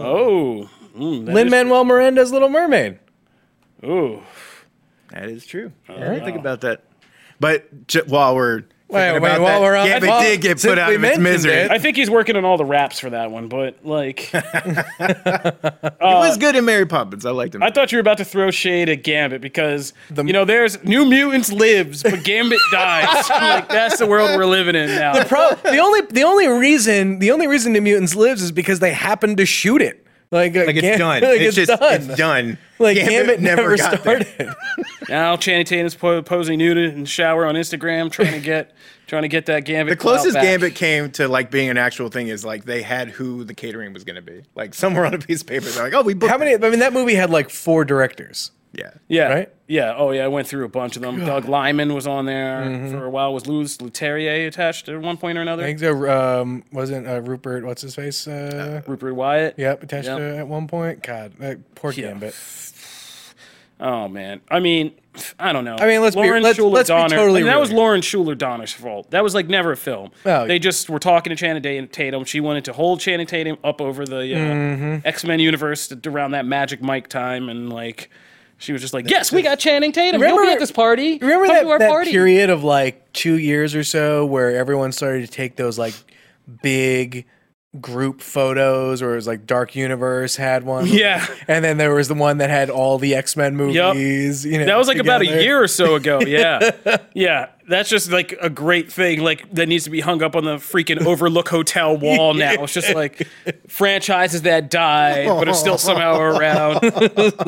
[0.02, 2.98] oh, mm, that Lin is- Manuel Miranda's Little Mermaid.
[3.84, 4.22] Ooh,
[5.12, 5.72] that is true.
[5.90, 6.84] I didn't think about that.
[7.42, 10.60] But j- while we're Wait, wait, about while that, we're on- Gambit well, did get
[10.62, 11.54] put out we of its misery.
[11.54, 14.42] it- I think he's working on all the raps for that one, but like, uh,
[15.00, 17.26] It was good in Mary Poppins.
[17.26, 17.62] I liked him.
[17.64, 20.84] I thought you were about to throw shade at Gambit because the, you know there's
[20.84, 23.30] New Mutants lives, but Gambit dies.
[23.30, 25.24] like that's the world we're living in now.
[25.26, 28.92] Pro- the only the only reason the only reason the mutants lives is because they
[28.94, 30.06] happened to shoot it.
[30.32, 31.24] Like, uh, like it's Gam- done.
[31.24, 31.94] Like it's, it's, just done.
[32.02, 32.58] it's done.
[32.82, 34.22] Like Gambit, never, got there.
[34.24, 34.56] started.
[35.10, 38.74] now Channing Tatum's po- posing nude in the shower on Instagram, trying to get
[39.08, 39.98] trying to get that Gambit.
[39.98, 40.36] The closest.
[40.36, 43.92] Gambit came to like being an actual thing is like they had who the catering
[43.92, 44.44] was going to be.
[44.56, 46.54] Like somewhere on a piece of paper, they're like, "Oh, we booked." How many?
[46.54, 48.52] I mean, that movie had like four directors.
[48.74, 48.80] It.
[48.80, 48.92] Yeah.
[49.08, 49.34] Yeah.
[49.34, 49.50] Right?
[49.68, 49.94] Yeah.
[49.98, 50.26] Oh, yeah.
[50.26, 51.20] I went through a bunch of them.
[51.26, 53.34] Doug Liman was on there for a while.
[53.34, 55.64] Was Louis Leterrier attached at one point or another?
[55.64, 58.28] I think so, um, wasn't uh, Rupert what's his face?
[58.28, 59.56] Uh, Rupert Wyatt.
[59.58, 60.18] yep, attached Yep.
[60.18, 61.02] to at one point.
[61.04, 62.10] God, uh, poor Yeah.
[62.10, 62.36] Gambit.
[63.82, 64.42] Oh man.
[64.52, 64.92] I mean,
[65.40, 65.78] I don't know.
[65.80, 67.16] I mean, let's be- Lauren let's- Shuler let's be Donner.
[67.16, 67.72] totally that was.
[67.72, 69.10] Lauren Shuler Donner's fault.
[69.12, 70.12] That was like never a film.
[70.26, 70.60] Oh, they yeah.
[70.60, 72.26] just were talking to Channing Ta- Tatum.
[72.26, 75.08] She wanted to hold Channing Tatum up over the uh, Mm-hmm.
[75.08, 78.10] X Men universe around that Magic Mike time, and like.
[78.60, 80.22] She was just like, "Yes, we got Channing Tatum.
[80.22, 81.18] He'll be at this party.
[81.20, 84.56] Remember Come that, to our that party." period of like two years or so where
[84.56, 85.94] everyone started to take those like
[86.62, 87.26] big
[87.80, 90.88] group photos or it was like Dark Universe had one.
[90.88, 91.26] Yeah.
[91.48, 94.44] And then there was the one that had all the X-Men movies.
[94.44, 95.42] You know, That was like about a together.
[95.44, 96.20] year or so ago.
[96.22, 96.72] Yeah.
[97.14, 97.50] yeah.
[97.70, 99.22] That's just like a great thing.
[99.22, 102.64] Like that needs to be hung up on the freaking Overlook Hotel wall now.
[102.64, 103.28] It's just like
[103.68, 106.82] franchises that died, but are still somehow around.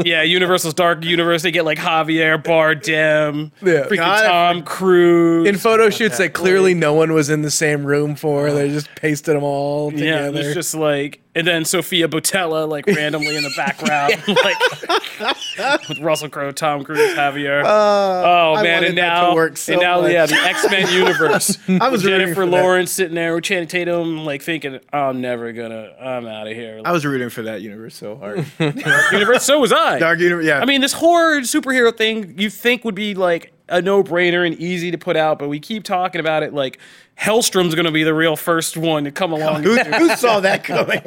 [0.05, 0.21] yeah.
[0.21, 1.41] Universal's Dark Universe.
[1.43, 3.85] They get like Javier Bardem, Yeah.
[3.87, 5.47] freaking God, Tom Cruise.
[5.47, 8.51] In photo shoots that clearly no one was in the same room for.
[8.51, 13.35] They just pasted them all yeah, it's just like, and then Sofia Boutella, like randomly
[13.35, 17.63] in the background, like with Russell Crowe, Tom Cruise, Javier.
[17.63, 20.11] Uh, oh man, and now, so and now, much.
[20.11, 21.57] yeah, the X Men universe.
[21.81, 22.51] I was rooting Jennifer for that.
[22.51, 26.81] Lawrence sitting there with Channing Tatum, like thinking, "I'm never gonna, I'm out of here."
[26.83, 28.45] I was rooting for that universe so hard.
[28.59, 29.43] universe.
[29.43, 29.99] So was I.
[29.99, 30.45] Dark universe.
[30.45, 30.59] Yeah.
[30.59, 34.91] I mean, this horror superhero thing you think would be like a no-brainer and easy
[34.91, 36.77] to put out, but we keep talking about it like
[37.19, 39.63] Helstrom's going to be the real first one to come along.
[39.63, 41.01] who, who saw that coming?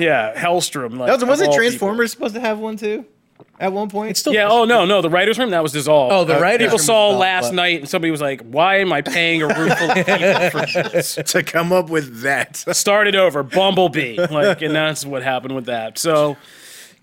[0.00, 0.98] yeah, Helstrom.
[0.98, 3.04] Like, was, of wasn't all Transformers supposed to have one too?
[3.60, 4.48] At one point, it's still- Yeah.
[4.48, 5.02] Oh no, no.
[5.02, 6.12] The writers' room that was dissolved.
[6.12, 8.76] Oh, the uh, writers' People room saw last but- night, and somebody was like, "Why
[8.78, 12.56] am I paying a room full of people for this?" to come up with that.
[12.56, 14.16] Started over, Bumblebee.
[14.30, 15.98] Like, and that's what happened with that.
[15.98, 16.36] So,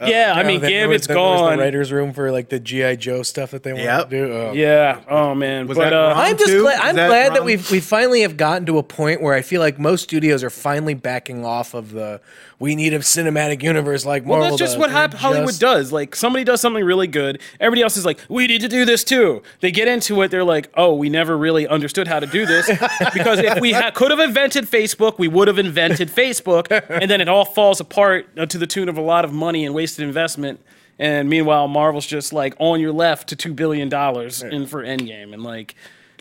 [0.01, 0.33] yeah.
[0.35, 1.57] I mean, then there Gambit's was- then there was gone.
[1.57, 4.09] The writers' room for like the GI Joe stuff that they want Yep.
[4.09, 4.33] to do.
[4.33, 4.51] Oh.
[4.53, 4.99] Yeah.
[5.09, 5.67] Oh man.
[5.67, 6.13] Was but that uh, wrong?
[6.17, 6.61] I'm just too?
[6.61, 6.73] glad.
[6.75, 7.45] Is I'm that glad that wrong?
[7.45, 10.49] we we finally have gotten to a point where I feel like most studios are
[10.49, 12.19] finally backing off of the
[12.65, 14.41] we need a cinematic universe like Marvel.
[14.41, 14.79] Well, that's just does.
[14.79, 15.91] what Hollywood just- does.
[15.91, 19.03] Like somebody does something really good, everybody else is like, "We need to do this
[19.03, 22.47] too." They get into it, they're like, "Oh, we never really understood how to do
[22.47, 22.67] this
[23.13, 27.21] because if we ha- could have invented Facebook, we would have invented Facebook." And then
[27.21, 30.03] it all falls apart uh, to the tune of a lot of money and wasted
[30.03, 30.59] investment.
[30.97, 35.33] And meanwhile, Marvel's just like on your left to two billion dollars in for Endgame,
[35.33, 35.75] and like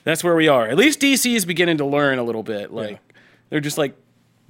[0.05, 0.69] that's where we are.
[0.69, 2.71] At least DC is beginning to learn a little bit.
[2.71, 2.99] Like
[3.49, 3.97] they're just like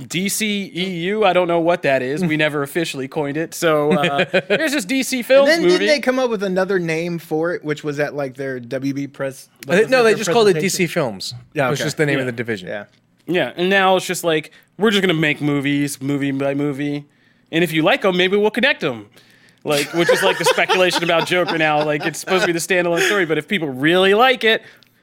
[0.01, 1.23] DC EU.
[1.25, 2.25] I don't know what that is.
[2.25, 3.55] We never officially coined it.
[3.55, 5.73] So uh, here's this DC Films Then movie.
[5.79, 9.13] didn't they come up with another name for it, which was at like their WB
[9.13, 9.49] press?
[9.69, 10.57] Uh, No, they just called it?
[10.57, 11.33] DC Films.
[11.53, 12.21] Yeah, it was just the name Yeah.
[12.23, 12.69] of the division.
[12.69, 12.87] Yeah.
[13.27, 17.05] yeah, and now it's just like we're just gonna make movies, movie by movie,
[17.53, 19.09] and if you like them, maybe we'll connect them.
[19.67, 21.83] Like, which is like the speculation about Joker now.
[21.83, 24.61] Like, it's supposed to be the standalone story, but if people really like it,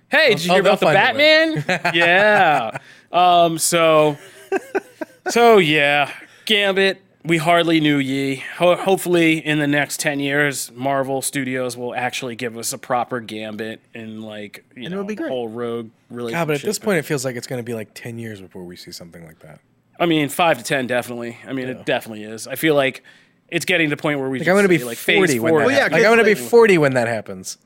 [0.09, 1.63] hey, did you Oh, hear about the Batman?
[1.95, 2.77] yeah.
[3.11, 3.57] Um.
[3.57, 4.17] So.
[5.29, 6.11] So yeah,
[6.45, 7.01] Gambit.
[7.23, 8.37] We hardly knew ye.
[8.57, 13.19] Ho- hopefully, in the next ten years, Marvel Studios will actually give us a proper
[13.19, 15.29] Gambit and like you know it'll be great.
[15.29, 16.39] whole rogue relationship.
[16.41, 18.41] God, but at this point, it feels like it's going to be like ten years
[18.41, 19.59] before we see something like that.
[19.99, 21.37] I mean, five to ten, definitely.
[21.45, 22.47] I mean, it definitely is.
[22.47, 23.03] I feel like
[23.49, 24.39] it's getting to the point where we.
[24.39, 25.59] Like I'm going to be like forty phase when four.
[25.59, 25.65] that.
[25.67, 25.93] Well, yeah, happens.
[25.93, 27.59] like I'm going to be forty when that happens.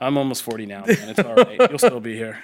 [0.00, 1.10] I'm almost forty now, man.
[1.10, 1.70] It's all right.
[1.70, 2.40] You'll still be here.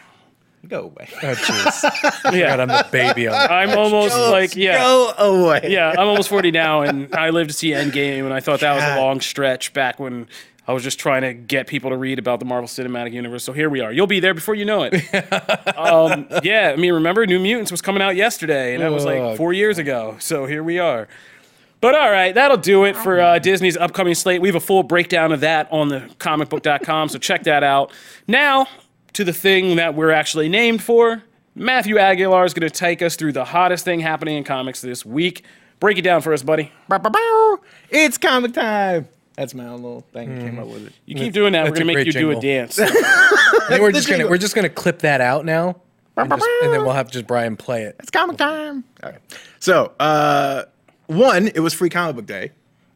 [0.69, 1.09] Go away.
[1.23, 2.33] Oh, jeez.
[2.33, 2.57] Yeah.
[2.57, 3.51] God, I'm the baby on that.
[3.51, 4.79] I'm almost like yeah.
[4.79, 5.63] Go away.
[5.69, 8.75] Yeah, I'm almost 40 now, and I lived to see Endgame, and I thought that
[8.75, 10.29] was a long stretch back when
[10.69, 13.43] I was just trying to get people to read about the Marvel Cinematic Universe.
[13.43, 13.93] So here we are.
[13.93, 14.95] You'll be there before you know it.
[15.77, 19.19] um, yeah, I mean, remember New Mutants was coming out yesterday, and that was like
[19.19, 20.17] Oh, four years ago.
[20.21, 21.09] So here we are.
[21.81, 24.41] But all right, that'll do it for uh, Disney's upcoming slate.
[24.41, 27.91] We have a full breakdown of that on the comicbook.com, so check that out.
[28.29, 28.69] Now,
[29.15, 31.23] to the thing that we're actually named for.
[31.55, 35.05] Matthew Aguilar is going to take us through the hottest thing happening in comics this
[35.05, 35.45] week.
[35.81, 36.73] Break it down for us, buddy.
[37.91, 39.09] It's comic time.
[39.37, 40.39] That's my own little thing.
[40.39, 40.93] Came up with it.
[41.07, 42.79] You keep doing that, we're That's going to make great you do a dance.
[43.71, 45.81] We're just gonna we're just gonna clip that out now,
[46.17, 47.97] and, just- and then we'll have just Brian play it.
[48.01, 48.85] It's comic time.
[49.03, 49.21] All right.
[49.61, 50.65] So, uh,
[51.07, 52.51] one, it was free comic book day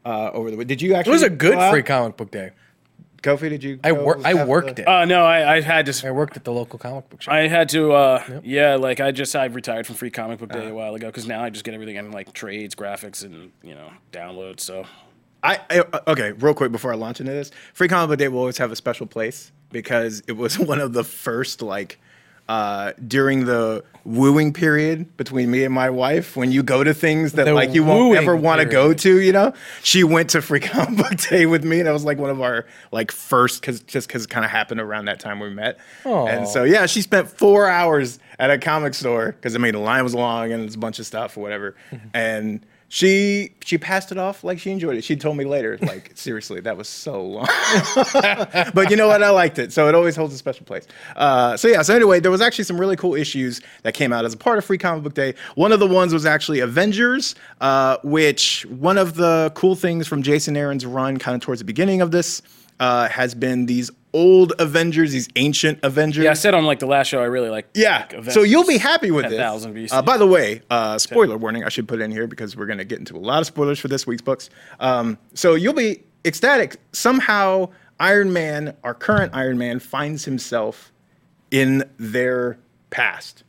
[0.04, 0.68] uh, over the week.
[0.68, 1.12] Did you actually?
[1.12, 2.50] It was a good free comic book day.
[3.26, 3.80] Kofi, did you?
[3.82, 4.88] I go wor- I worked the- it.
[4.88, 6.08] Uh, no, I, I had to.
[6.08, 7.34] I worked at the local comic book shop.
[7.34, 10.68] I had to, uh, yeah, like I just I retired from Free Comic Book Day
[10.68, 13.74] a while ago because now I just get everything in like trades, graphics, and you
[13.74, 14.60] know downloads.
[14.60, 14.86] So
[15.42, 18.40] I, I okay, real quick before I launch into this, Free Comic Book Day will
[18.40, 21.98] always have a special place because it was one of the first like
[22.48, 27.32] uh, during the wooing period between me and my wife when you go to things
[27.32, 29.52] that The like you won't ever want to go to, you know.
[29.82, 32.40] She went to Free Comic Book Day with me, and that was like one of
[32.40, 35.78] our like first because just because it kind of happened around that time we met,
[36.26, 39.80] and so yeah, she spent four hours at a comic store because I mean the
[39.80, 41.74] line was long and it's a bunch of stuff or whatever,
[42.14, 42.64] and.
[42.88, 45.02] She she passed it off like she enjoyed it.
[45.02, 47.46] She told me later, like seriously, that was so long.
[48.74, 49.22] but you know what?
[49.22, 50.86] I liked it, so it always holds a special place.
[51.16, 51.82] Uh, so yeah.
[51.82, 54.58] So anyway, there was actually some really cool issues that came out as a part
[54.58, 55.34] of Free Comic Book Day.
[55.56, 60.22] One of the ones was actually Avengers, uh, which one of the cool things from
[60.22, 62.40] Jason Aaron's run, kind of towards the beginning of this,
[62.78, 66.24] uh, has been these old Avengers, these ancient Avengers.
[66.24, 67.68] yeah, I said on like the last show I really like.
[67.74, 68.06] Yeah.
[68.12, 69.38] like, So you'll be happy with this.
[69.38, 69.92] 10,000 BC.
[69.92, 72.78] Uh, by the way, uh, spoiler warning, I should put in here because we're going
[72.78, 74.48] to get into a lot of spoilers for this week's books.
[74.80, 76.76] Um, so you'll be ecstatic.
[76.92, 80.92] Somehow, Iron Man, our current Iron Man, finds himself
[81.50, 82.58] in their
[82.90, 83.42] past.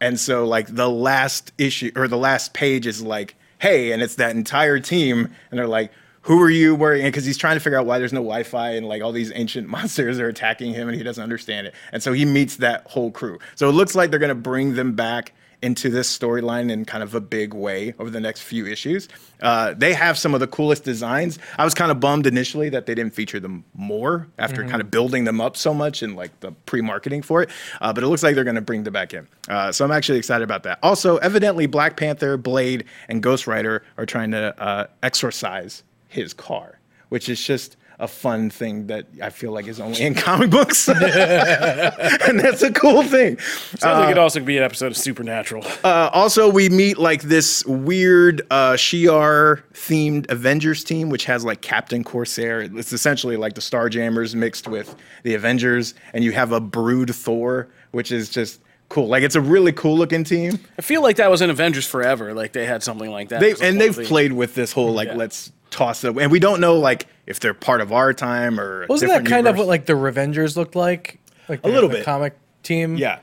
[0.00, 4.14] And so, like, the last issue or the last page is like, hey, and it's
[4.14, 5.30] that entire team.
[5.50, 5.92] And they're like,
[6.22, 7.06] who are you worrying?
[7.06, 9.32] Because he's trying to figure out why there's no Wi Fi and like all these
[9.34, 11.74] ancient monsters are attacking him and he doesn't understand it.
[11.92, 13.38] And so he meets that whole crew.
[13.54, 17.02] So it looks like they're going to bring them back into this storyline in kind
[17.02, 19.08] of a big way over the next few issues.
[19.42, 21.38] Uh, they have some of the coolest designs.
[21.58, 24.90] I was kind of bummed initially that they didn't feature them more after kind of
[24.90, 27.50] building them up so much and like the pre-marketing for it.
[27.80, 29.28] Uh, but it looks like they're going to bring them back in.
[29.48, 30.78] Uh, so I'm actually excited about that.
[30.82, 36.78] Also, evidently, Black Panther, Blade, and Ghost Rider are trying to uh, exorcise his car,
[37.08, 40.88] which is just a fun thing that I feel like is only in comic books,
[40.88, 43.38] and that's a cool thing.
[43.38, 45.64] Sounds like it also could be an episode of Supernatural.
[45.84, 51.60] Uh, also, we meet like this weird uh, Shi'ar themed Avengers team, which has like
[51.60, 52.62] Captain Corsair.
[52.62, 57.68] It's essentially like the Starjammers mixed with the Avengers, and you have a Brood Thor,
[57.92, 58.60] which is just
[58.90, 59.08] cool.
[59.08, 60.58] Like it's a really cool looking team.
[60.78, 62.34] I feel like that was in Avengers Forever.
[62.34, 63.40] Like they had something like that.
[63.40, 65.14] They It was a and they've quality- played with this whole like Yeah.
[65.16, 68.86] let's toss it, and we don't know like if they're part of our time or
[68.88, 71.18] Wasn't that different kind of what like the Revengers looked like?
[71.48, 72.04] Like the, little the bit.
[72.04, 72.96] comic team.
[72.96, 73.20] Yeah.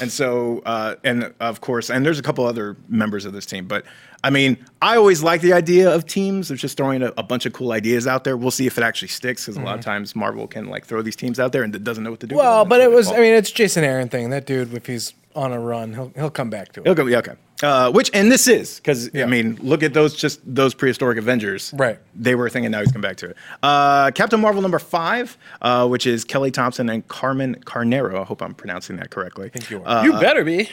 [0.00, 3.66] And so, uh, and of course, and there's a couple other members of this team,
[3.66, 3.84] but
[4.24, 7.44] I mean, I always like the idea of teams of just throwing a, a bunch
[7.44, 8.36] of cool ideas out there.
[8.36, 11.02] We'll see if it actually sticks, because a lot of times Marvel can like throw
[11.02, 12.36] these teams out there and it doesn't know what to do.
[12.36, 12.54] with Mm-hmm.
[12.54, 14.30] Well, but it was, I mean, it's Jason Aaron thing.
[14.30, 16.86] That dude, if he's on a run, he'll he'll come back to it.
[16.86, 17.34] He'll go, yeah, okay.
[17.62, 21.72] Uh, which and this is because I mean, look at those just those prehistoric Avengers.
[21.76, 21.98] Right.
[22.14, 23.36] They were a thing, and now he's come back to it.
[23.62, 28.20] Uh, Captain Marvel number five, uh, which is Kelly Thompson and Carmen Carnero.
[28.20, 29.48] I hope I'm pronouncing that correctly.
[29.48, 30.04] Thank you are.
[30.04, 30.68] You better be.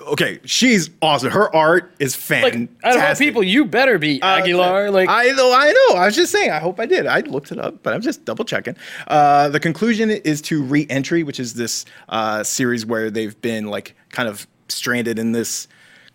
[0.00, 1.30] Okay, she's awesome.
[1.30, 2.84] Her art is like fantastic.
[2.84, 4.90] out of all people, you better be Aguilar.
[4.90, 5.96] Like I know, I know.
[5.96, 6.50] I was just saying.
[6.50, 7.06] I hope I did.
[7.06, 8.76] I looked it up, but I'm just double checking.
[9.06, 13.94] Uh, the conclusion is to re-entry, which is this uh, series where they've been like
[14.10, 15.68] kind of stranded in this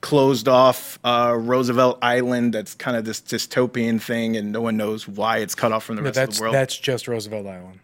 [0.03, 2.53] closed off uh, Roosevelt Island.
[2.53, 5.95] That's kind of this dystopian thing, and no one knows why it's cut off from
[5.95, 6.53] the But rest of that's the world.
[6.55, 7.79] that's just Roosevelt Island.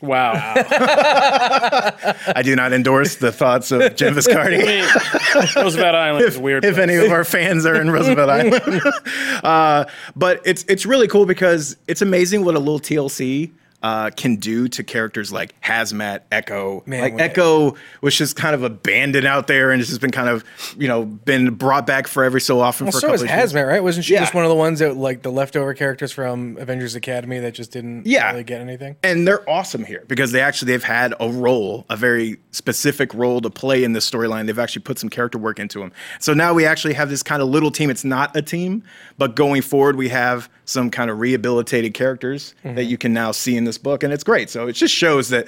[0.00, 0.32] wow.
[0.64, 5.56] I do not endorse the thoughts of Jim Viscardi.
[5.56, 6.64] Roosevelt Island is a weird.
[6.64, 6.82] if place.
[6.88, 8.80] any of our fans are in Roosevelt Island.
[9.44, 13.50] uh, but it's it's really cool because it's amazing what a little TLC
[13.82, 16.82] uh, can do to characters like Hazmat, Echo.
[16.86, 20.28] Man, like Echo was just kind of abandoned out there and has just been kind
[20.28, 20.44] of,
[20.76, 23.22] you know, been brought back for every so often Well, for a so couple was
[23.22, 23.52] of years.
[23.52, 23.82] Hazmat, right?
[23.82, 24.20] Wasn't she Yeah.
[24.20, 27.70] just one of the ones that like the leftover characters from Avengers Academy that just
[27.70, 28.30] didn't Yeah.
[28.32, 28.96] really get anything?
[29.04, 33.40] and they're awesome here because they actually they've had a role, a very specific role
[33.40, 34.46] to play in this storyline.
[34.46, 35.92] They've actually put some character work into them.
[36.18, 37.90] So now we actually have this kind of little team.
[37.90, 38.82] It's not a team,
[39.18, 43.56] but going forward, we have some kind of rehabilitated characters that you can now see
[43.56, 44.50] in this book, and it's great.
[44.50, 45.46] So it just shows that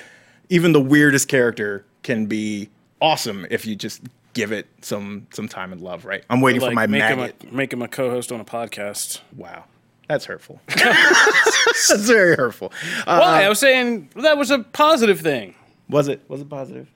[0.49, 2.69] even the weirdest character can be
[3.01, 4.03] awesome if you just
[4.35, 6.05] give it some some time and love.
[6.05, 6.23] Right?
[6.31, 7.43] I'm waiting for my make maggot.
[7.43, 9.21] him a, make him a co-host on a podcast.
[9.37, 9.65] wow,
[10.09, 10.61] that's hurtful.
[10.69, 12.73] that's very hurtful.
[13.07, 13.45] Uh, Why?
[13.45, 15.55] I was saying that was a positive thing.
[15.89, 16.23] was it?
[16.29, 16.89] Was it positive?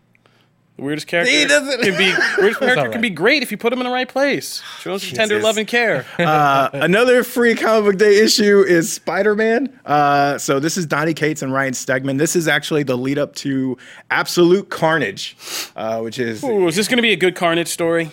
[0.77, 2.07] The weirdest character He doesn't- can be
[2.39, 2.91] weirdest character alright.
[2.93, 4.61] can be great if you put him in the right place.
[4.81, 5.45] Show him some tender Jesus.
[5.45, 6.05] love and care.
[6.19, 9.79] Uh, another free comic book day issue is Spider Man.
[9.87, 12.19] Uh, so this is Donny Cates and Ryan Stegman.
[12.19, 13.77] This is actually the lead up to
[14.11, 15.37] Absolute Carnage,
[15.77, 18.11] uh, which is Ooh, is this going to be a good Carnage story?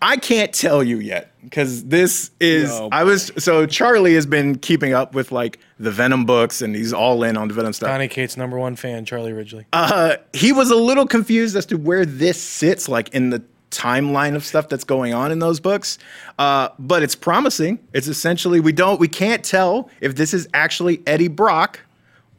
[0.00, 4.92] I can't tell you yet because this is I was so Charlie has been keeping
[4.92, 7.88] up with like the Venom books and he's all in on the Venom stuff.
[7.88, 9.66] Donny Cates' number one fan, Charlie Ridgely.
[9.72, 14.34] Uh, he was a little confused as to where this sits, like in the timeline
[14.34, 15.98] of stuff that's going on in those books.
[16.38, 17.78] Uh, but it's promising.
[17.92, 21.80] It's essentially we don't we can't tell if this is actually Eddie Brock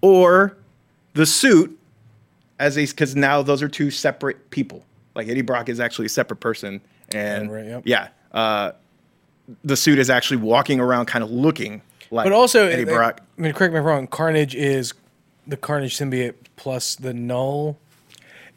[0.01, 0.57] or
[1.13, 1.77] the suit,
[2.59, 4.85] as a because now those are two separate people.
[5.15, 6.81] Like Eddie Brock is actually a separate person,
[7.13, 7.83] and Right, yep.
[7.85, 8.71] yeah, uh,
[9.63, 11.81] the suit is actually walking around, kind of looking
[12.11, 13.21] like But also, Eddie Brock.
[13.37, 14.07] I mean, correct me if I'm wrong.
[14.07, 14.93] Carnage is
[15.47, 17.77] the Carnage symbiote plus the Knull.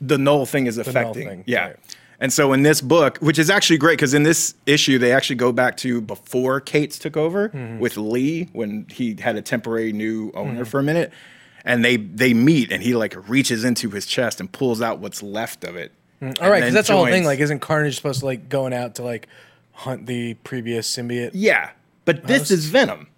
[0.00, 1.28] the null thing is null affecting.
[1.28, 1.66] thing, yeah.
[1.68, 1.76] right.
[2.20, 5.36] And so in this book, which is actually great because in this issue they actually
[5.36, 7.78] go back to before Cates took over Mm-hmm.
[7.80, 11.12] with Lee when he had a temporary new owner for a minute,
[11.64, 15.22] and they they meet and he like reaches into his chest and pulls out what's
[15.22, 15.92] left of it.
[16.22, 17.24] All right, because that's the whole thing.
[17.24, 19.28] Like, isn't Carnage supposed to like going out to like
[19.74, 21.30] hunt the previous symbiote?
[21.34, 21.70] Yeah,
[22.04, 23.08] but this is Venom.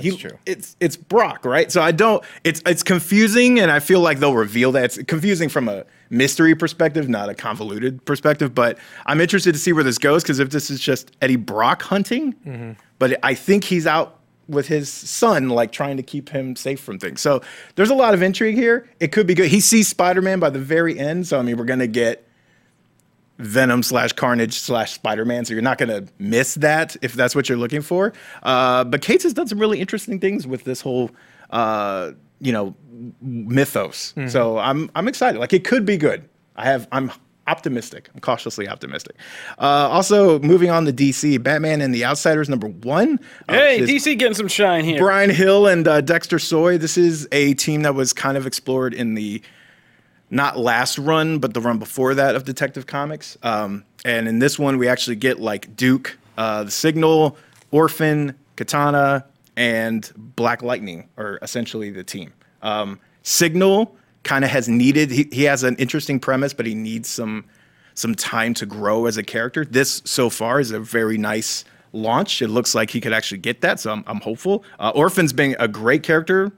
[0.00, 0.38] He, true.
[0.46, 1.72] It's it's Brock, right?
[1.72, 2.22] So I don't.
[2.44, 4.84] It's it's confusing, and I feel like they'll reveal that.
[4.84, 8.54] It's confusing from a mystery perspective, not a convoluted perspective.
[8.54, 11.82] But I'm interested to see where this goes because if this is just Eddie Brock
[11.82, 12.72] hunting, Mm-hmm.
[13.00, 17.00] but I think he's out with his son, like trying to keep him safe from
[17.00, 17.20] things.
[17.20, 17.42] So
[17.74, 18.88] there's a lot of intrigue here.
[19.00, 19.48] It could be good.
[19.48, 22.24] He sees Spider Man by the very end, so I mean, we're gonna get
[23.38, 25.44] Venom slash Carnage slash Spider Man.
[25.44, 28.12] So you're not going to miss that if that's what you're looking for.
[28.42, 31.10] Uh, but Cates has done some really interesting things with this whole,
[31.50, 32.74] uh, you know,
[33.22, 34.14] mythos.
[34.28, 35.38] So I'm I'm excited.
[35.38, 36.28] Like it could be good.
[36.56, 37.12] I have I'm
[37.46, 38.10] optimistic.
[38.14, 39.16] I'm cautiously optimistic.
[39.58, 43.18] Uh, also, moving on to DC, Batman and the Outsiders number one.
[43.48, 44.98] uh, Hey, DC getting some shine here.
[44.98, 46.76] Bryan Hill and uh, Dexter Soy.
[46.76, 49.40] This is a team that was kind of explored in the
[50.30, 53.38] not last run, but the run before that of Detective Comics.
[53.42, 57.36] Um, and in this one, we actually get like Duke, uh, the Signal,
[57.70, 59.24] Orphan, Katana,
[59.56, 62.32] and Black Lightning are essentially the team.
[62.62, 65.10] Um, Signal kind of has needed.
[65.10, 67.44] He, he has an interesting premise, but he needs some
[67.94, 69.64] some time to grow as a character.
[69.64, 72.40] This so far is a very nice launch.
[72.40, 74.62] It looks like he could actually get that, so I'm, I'm hopeful.
[74.78, 76.52] Uh, Orphan's been a great character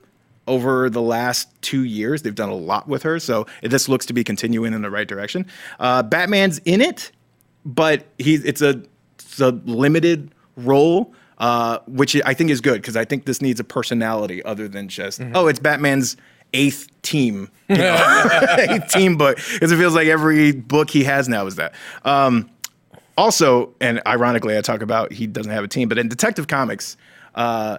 [0.51, 2.23] over the last two years.
[2.23, 5.07] They've done a lot with her, so this looks to be continuing in the right
[5.07, 5.47] direction.
[5.79, 7.13] Uh, Batman's in it,
[7.65, 8.83] but he's it's a
[9.15, 13.61] it's a limited role, uh, which I think is good because I think this needs
[13.61, 16.17] a personality other than just oh, it's Batman's
[16.53, 18.29] eighth team, you know,
[18.59, 21.75] eighth team book because it feels like every book he has now is that.
[22.05, 22.51] Um,
[23.17, 26.97] also, and ironically, I talk about he doesn't have a team, but in Detective Comics,
[27.37, 27.79] uh,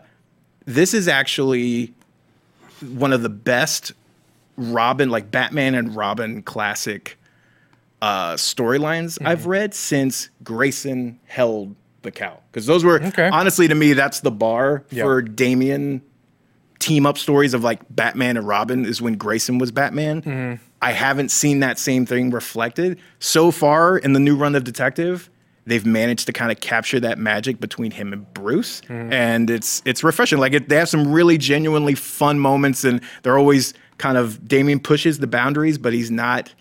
[0.65, 1.93] this is actually
[2.81, 3.91] one of the best
[4.57, 7.17] Robin, like Batman and Robin classic
[8.01, 12.39] uh, storylines I've read since Grayson held the cow.
[12.51, 13.29] Because those were, Okay.
[13.29, 15.03] honestly, to me, that's the bar Yeah.
[15.03, 16.01] for Damian
[16.79, 20.59] team up stories of like Batman and Robin is when Grayson was Batman.
[20.81, 22.97] I haven't seen that same thing reflected.
[23.19, 25.29] So far in the new run of Detective,
[25.65, 28.81] they've managed to kind of capture that magic between him and Bruce.
[28.89, 30.39] And it's it's refreshing.
[30.39, 34.79] Like it, they have some really genuinely fun moments and they're always kind of Damian
[34.79, 36.53] pushes the boundaries, but he's not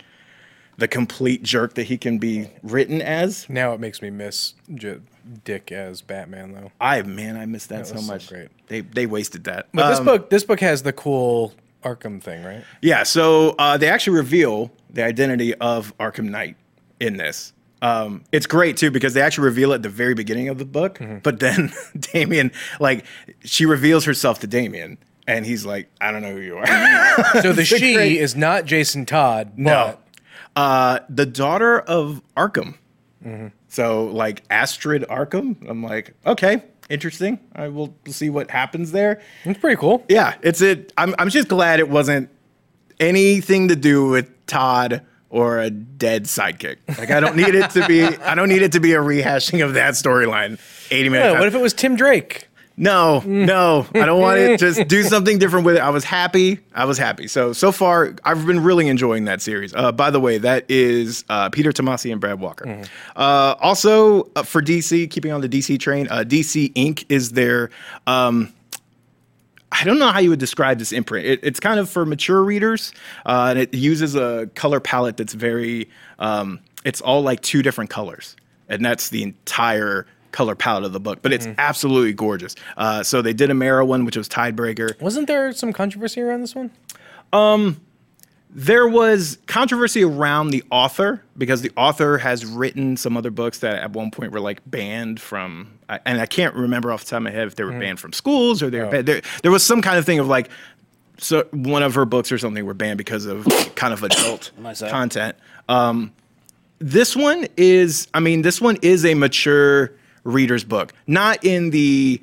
[0.77, 3.49] the complete jerk that he can be written as.
[3.49, 5.01] Now it makes me miss J-
[5.45, 6.73] Dick as Batman, though.
[6.81, 8.29] I man, I miss that, so was so much.
[8.29, 8.49] great.
[8.69, 9.69] They they wasted that.
[9.75, 11.53] But this Um, book, this book has the cool
[11.85, 12.65] Arkham thing, right?
[12.83, 16.57] Yeah, so uh, they actually reveal the identity of Arkham Knight
[16.99, 17.53] in this.
[17.83, 20.65] Um, it's great too because they actually reveal it at the very beginning of the
[20.65, 23.05] book, but then Damian, like,
[23.45, 26.67] she reveals herself to Damian, and he's like, I don't know who you are.
[27.43, 29.53] So the she great- is not Jason Todd.
[29.57, 29.99] No.
[30.57, 32.75] Uh, the daughter of Arkham.
[33.25, 33.49] Mm-hmm.
[33.69, 35.57] So like Astrid Arkham.
[35.69, 37.39] I'm like, okay, interesting.
[37.55, 39.23] I will see what happens there.
[39.45, 40.05] It's pretty cool.
[40.09, 40.93] Yeah, it's it.
[40.99, 42.29] I'm I'm just glad it wasn't
[42.99, 46.77] anything to do with Todd or a dead sidekick.
[46.99, 48.03] Like I don't need it to be.
[48.05, 50.59] I don't need it to be a rehashing of that storyline.
[50.91, 51.33] 80 minutes.
[51.33, 52.49] Yeah, what if it was Tim Drake?
[52.77, 54.59] No, no, I don't want it.
[54.59, 55.81] Just do something different with it.
[55.81, 56.61] I was happy.
[56.75, 57.29] I was happy.
[57.29, 59.75] So so far, I've been really enjoying that series.
[59.75, 62.83] Uh, by the way, that is uh, Peter Tomasi and Brad Walker.
[63.15, 67.05] Uh, also uh, for DC, keeping on the DC train, uh, DC Ink.
[67.11, 67.69] is their.
[68.07, 68.53] Um,
[69.73, 71.27] I don't know how you would describe this imprint.
[71.27, 72.93] It, it's kind of for mature readers,
[73.25, 75.89] uh, and it uses a color palette that's very.
[76.19, 78.37] Um, it's all like two different colors,
[78.69, 81.21] and that's the entire color palette of the book.
[81.23, 82.55] But it's absolutely gorgeous.
[82.77, 85.01] Uh, so they did a Mera one, which was Tidebreaker.
[85.01, 86.71] Wasn't there some controversy around this one?
[88.53, 93.77] There was controversy around the author because the author has written some other books that
[93.77, 97.23] at one point were like banned from, and I can't remember off the top of
[97.23, 99.07] my head if they were banned from schools or they were banned.
[99.07, 100.51] There, there was some kind of thing of like,
[101.19, 103.47] so one of her books or something were banned because of
[103.77, 104.51] kind of adult
[104.91, 105.37] content.
[105.69, 106.13] Um,
[106.81, 109.93] this one is, I mean, this one is a mature
[110.25, 112.21] reader's book, not in the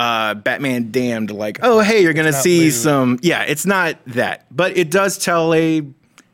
[0.00, 2.72] uh, Batman Damned, like, oh, hey, you're gonna see lewd.
[2.72, 3.18] some.
[3.20, 5.82] Yeah, it's not that, but it does tell a,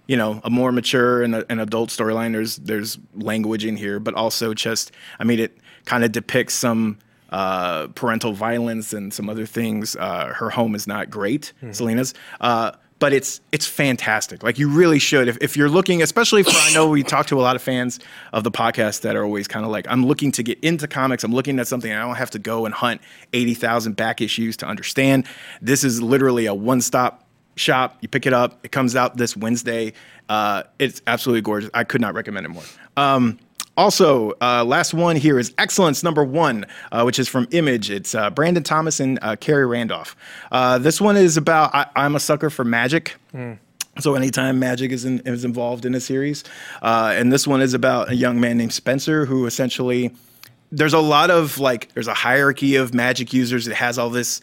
[0.06, 2.30] you know, a more mature and a, an adult storyline.
[2.30, 6.98] There's there's language in here, but also just, I mean, it kind of depicts some
[7.30, 9.96] uh, parental violence and some other things.
[9.96, 12.14] Uh, her home is not great, Selina's.
[12.98, 14.42] But it's it's fantastic.
[14.42, 17.38] Like you really should if, if you're looking, especially for I know we talk to
[17.38, 18.00] a lot of fans
[18.32, 21.22] of the podcast that are always kind of like I'm looking to get into comics.
[21.22, 23.02] I'm looking at something I don't have to go and hunt
[23.34, 25.26] eighty thousand back issues to understand.
[25.60, 27.26] This is literally a one stop
[27.56, 27.98] shop.
[28.00, 28.60] You pick it up.
[28.64, 29.92] It comes out this Wednesday.
[30.28, 31.70] Uh, it's absolutely gorgeous.
[31.74, 32.64] I could not recommend it more.
[32.96, 33.38] Um,
[33.76, 37.90] also, uh, last one here is Excellence number one, uh, which is from Image.
[37.90, 40.16] It's uh, Brandon Thomas and uh, Khary Randolph.
[40.50, 43.16] Uh, this one is about I, I'm a sucker for magic.
[43.98, 46.44] So anytime magic is in, is involved in a series,
[46.82, 50.14] uh, and this one is about a young man named Spencer who essentially
[50.70, 53.66] there's a lot of like there's a hierarchy of magic users.
[53.66, 54.42] It has all this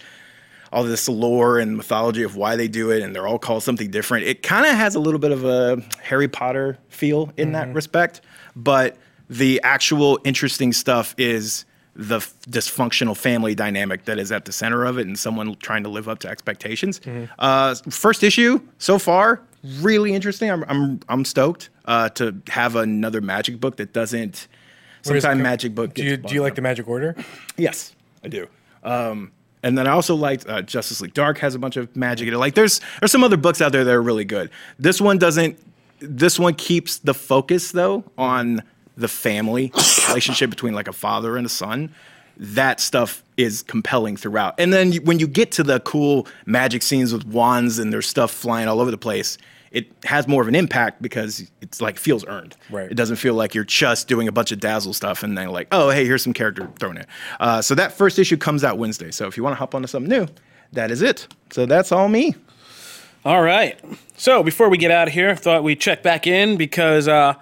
[0.71, 3.91] all this lore and mythology of why they do it, and they're all called something
[3.91, 4.25] different.
[4.25, 8.21] It kind of has a little bit of a Harry Potter feel in that respect,
[8.55, 8.97] but
[9.30, 11.65] the actual interesting stuff is
[11.95, 15.84] the f- dysfunctional family dynamic that is at the center of it, and someone trying
[15.84, 16.99] to live up to expectations.
[17.39, 19.41] Uh, first issue so far,
[19.80, 20.49] really interesting.
[20.49, 24.47] I'm I'm I'm stoked uh, to have another magic book that doesn't.
[25.03, 25.93] Sometimes magic book.
[25.93, 26.55] Do you do you like down.
[26.55, 27.15] the Magic Order?
[27.57, 27.93] Yes,
[28.24, 28.47] I do.
[28.84, 32.28] Um, and then I also liked uh, Justice League Dark has a bunch of magic
[32.28, 32.38] in it.
[32.38, 34.49] Like there's there's some other books out there that are really good.
[34.80, 35.57] This one doesn't.
[35.99, 38.63] This one keeps the focus though on
[38.98, 39.72] the family
[40.08, 41.94] relationship between like a father and a son.
[42.38, 44.56] That stuff is compelling throughout.
[44.60, 48.08] And then you, when you get to the cool magic scenes with wands and there's
[48.08, 49.38] stuff flying all over the place,
[49.72, 52.56] it has more of an impact because it's like feels earned.
[52.70, 52.89] Right.
[52.89, 55.68] It doesn't feel like you're just doing a bunch of dazzle stuff and then like,
[55.72, 57.06] oh, hey, here's some character thrown in.
[57.39, 59.12] Uh, so that first issue comes out Wednesday.
[59.12, 60.28] So if you want to hop onto something new,
[60.74, 61.28] that is it.
[61.52, 62.36] So that's all me.
[63.26, 63.80] All right.
[64.16, 67.34] So before we get out of here, I thought we'd check back in because uh,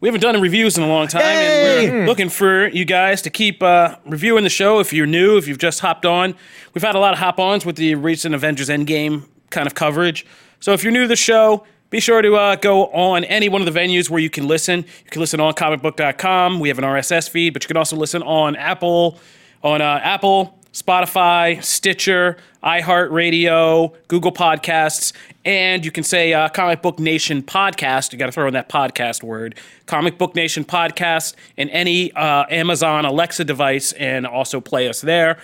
[0.00, 3.30] we haven't done reviews in a long time, and we're looking for you guys to
[3.30, 4.78] keep uh, reviewing the show.
[4.78, 6.34] If you're new, if you've just hopped on,
[6.74, 10.26] we've had a lot of hop-ons with the recent Avengers Endgame kind of coverage.
[10.60, 13.66] So if you're new to the show, be sure to uh, go on any one
[13.66, 14.80] of the venues where you can listen.
[14.80, 16.60] You can listen on comicbook.com.
[16.60, 19.18] We have an RSS feed, but you can also listen on Apple,
[19.62, 26.98] on uh, Apple, Spotify, Stitcher, iHeartRadio, Google Podcasts, and you can say uh, Comic Book
[26.98, 28.12] Nation Podcast.
[28.12, 29.54] You got to throw in that podcast word.
[29.86, 35.38] Comic Book Nation Podcast in any uh, Amazon Alexa device and also play us there.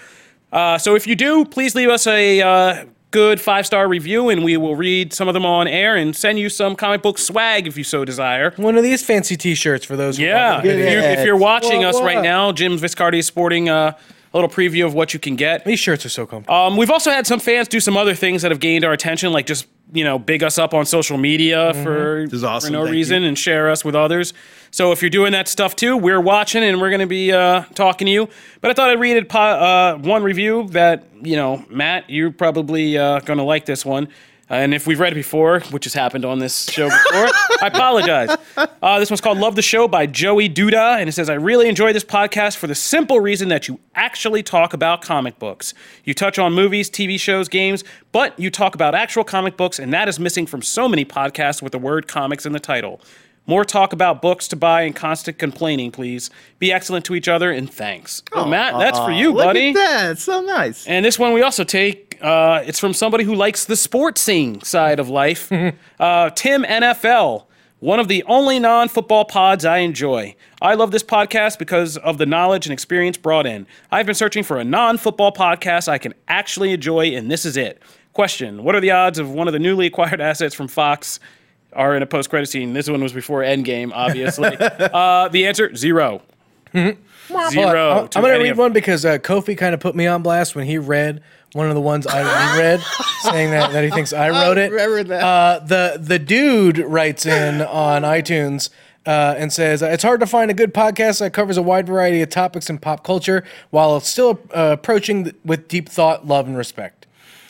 [0.53, 4.45] Uh, so if you do, please leave us a uh, good five star review and
[4.45, 7.66] we will read some of them on air and send you some comic book swag
[7.66, 8.53] if you so desire.
[8.57, 10.18] One of these fancy T-shirts for those.
[10.18, 13.97] who Yeah, if, you're, if you're watching us right now, Jim Viscardi is sporting uh,
[14.33, 15.64] a little preview of what you can get.
[15.64, 16.55] These shirts are so comfortable.
[16.55, 19.33] Um, we've also had some fans do some other things that have gained our attention,
[19.33, 22.68] like just you know big us up on social media for, awesome.
[22.68, 23.28] for no Thank reason you.
[23.28, 24.33] and share us with others.
[24.70, 27.64] So if you're doing that stuff too, we're watching and we're going to be uh,
[27.74, 28.28] talking to you.
[28.62, 32.33] But I thought I'd read it, po- uh, one review that you know, Matt, you're
[32.33, 34.09] probably uh, going to like this one.
[34.53, 37.28] And if we've read it before, which has happened on this show before,
[37.62, 38.36] I apologize.
[38.82, 40.98] Uh, this one's called Love the Show by Joey Duda.
[40.98, 44.42] And it says, I really enjoy this podcast for the simple reason that you actually
[44.42, 45.72] talk about comic books.
[46.05, 49.92] You touch on movies, TV shows, games, but you talk about actual comic books, and
[49.92, 53.00] that is missing from so many podcasts with the word comics in the title.
[53.47, 56.30] More talk about books to buy and constant complaining, please.
[56.61, 58.22] Be excellent to each other and thanks.
[58.32, 59.70] Oh, Matt, that's for you, Look buddy.
[59.70, 60.11] at that.
[60.12, 60.86] It's so nice.
[60.86, 62.18] And this one we also take.
[62.22, 65.51] Uh, it's from somebody who likes the sportsing side of life.
[66.01, 67.47] uh, Tim NFL,
[67.80, 70.36] one of the only non-football pods I enjoy.
[70.61, 73.66] I love this podcast because of the knowledge and experience brought in.
[73.90, 77.82] I've been searching for a non-football podcast I can actually enjoy, and this is it.
[78.12, 81.18] Question: What are the odds of one of the newly acquired assets from Fox?
[81.75, 82.73] Are in a post-credit scene.
[82.75, 84.57] This one was before Endgame, obviously.
[84.61, 86.23] uh, the answer: zero.
[86.75, 88.01] Zero.
[88.03, 90.23] I'm, to I'm gonna read of- one because uh, Kofi kind of put me on
[90.23, 92.23] blast when he read one of the ones I
[92.59, 92.81] read,
[93.23, 94.70] saying that, that he thinks I wrote it.
[94.70, 95.23] remember that.
[95.25, 98.70] Uh, the the dude writes in on iTunes.
[99.05, 102.23] Uh, and says it's hard to find a good podcast that covers a wide variety
[102.23, 106.57] of topics in pop culture while still uh, approaching th- with deep thought, love, and
[106.57, 107.05] respect.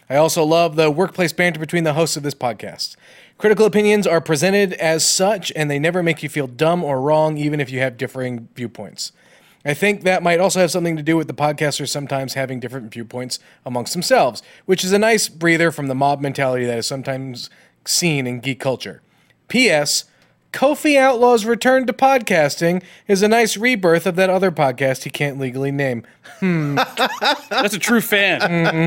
[0.09, 2.97] I also love the workplace banter between the hosts of this podcast.
[3.43, 7.37] Critical opinions are presented as such, and they never make you feel dumb or wrong,
[7.37, 9.11] even if you have differing viewpoints.
[9.65, 12.93] I think that might also have something to do with the podcasters sometimes having different
[12.93, 17.51] viewpoints amongst themselves, which is a nice breather from the mob mentality that is sometimes
[17.85, 19.03] seen in geek culture.
[19.49, 20.05] P.S.
[20.53, 25.39] Kofi Outlaw's return to podcasting is a nice rebirth of that other podcast he can't
[25.39, 26.05] legally name.
[26.41, 26.75] Hmm.
[27.49, 28.41] That's a true fan.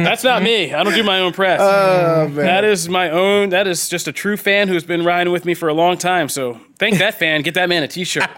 [0.03, 0.74] That's not me.
[0.74, 1.59] I don't do my own press.
[1.61, 3.49] Oh, that is my own.
[3.49, 6.30] That is just a true fan who's been riding with me for a long time.
[6.30, 7.42] So thank that fan.
[7.42, 8.26] Get that man a T-shirt.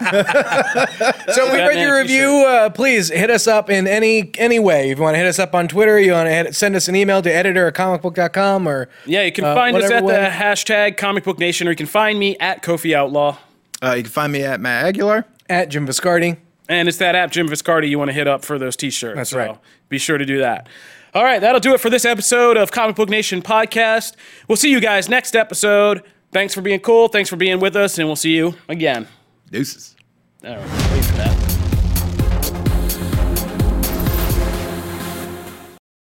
[1.34, 2.44] So we read your review.
[2.46, 4.90] Uh, please hit us up in any any way.
[4.90, 6.96] If you want to hit us up on Twitter, you want to send us an
[6.96, 10.14] email to editor at comicbook.com or Yeah, you can uh, find us at way.
[10.14, 13.36] the hashtag Comic Book Nation, or you can find me at Kofi Outlaw.
[13.82, 15.26] Uh, you can find me at Matt Aguilar.
[15.48, 16.38] at Jim Viscardi.
[16.68, 19.16] And it's that app, Jim Viscardi, you want to hit up for those T-shirts.
[19.16, 19.58] That's so right.
[19.88, 20.68] Be sure to do that.
[21.14, 24.14] All right, that'll do it for this episode of Comic Book Nation podcast.
[24.48, 26.02] We'll see you guys next episode.
[26.30, 27.08] Thanks for being cool.
[27.08, 29.06] Thanks for being with us, and we'll see you again.
[29.50, 29.96] Deuces.
[30.44, 31.47] All right.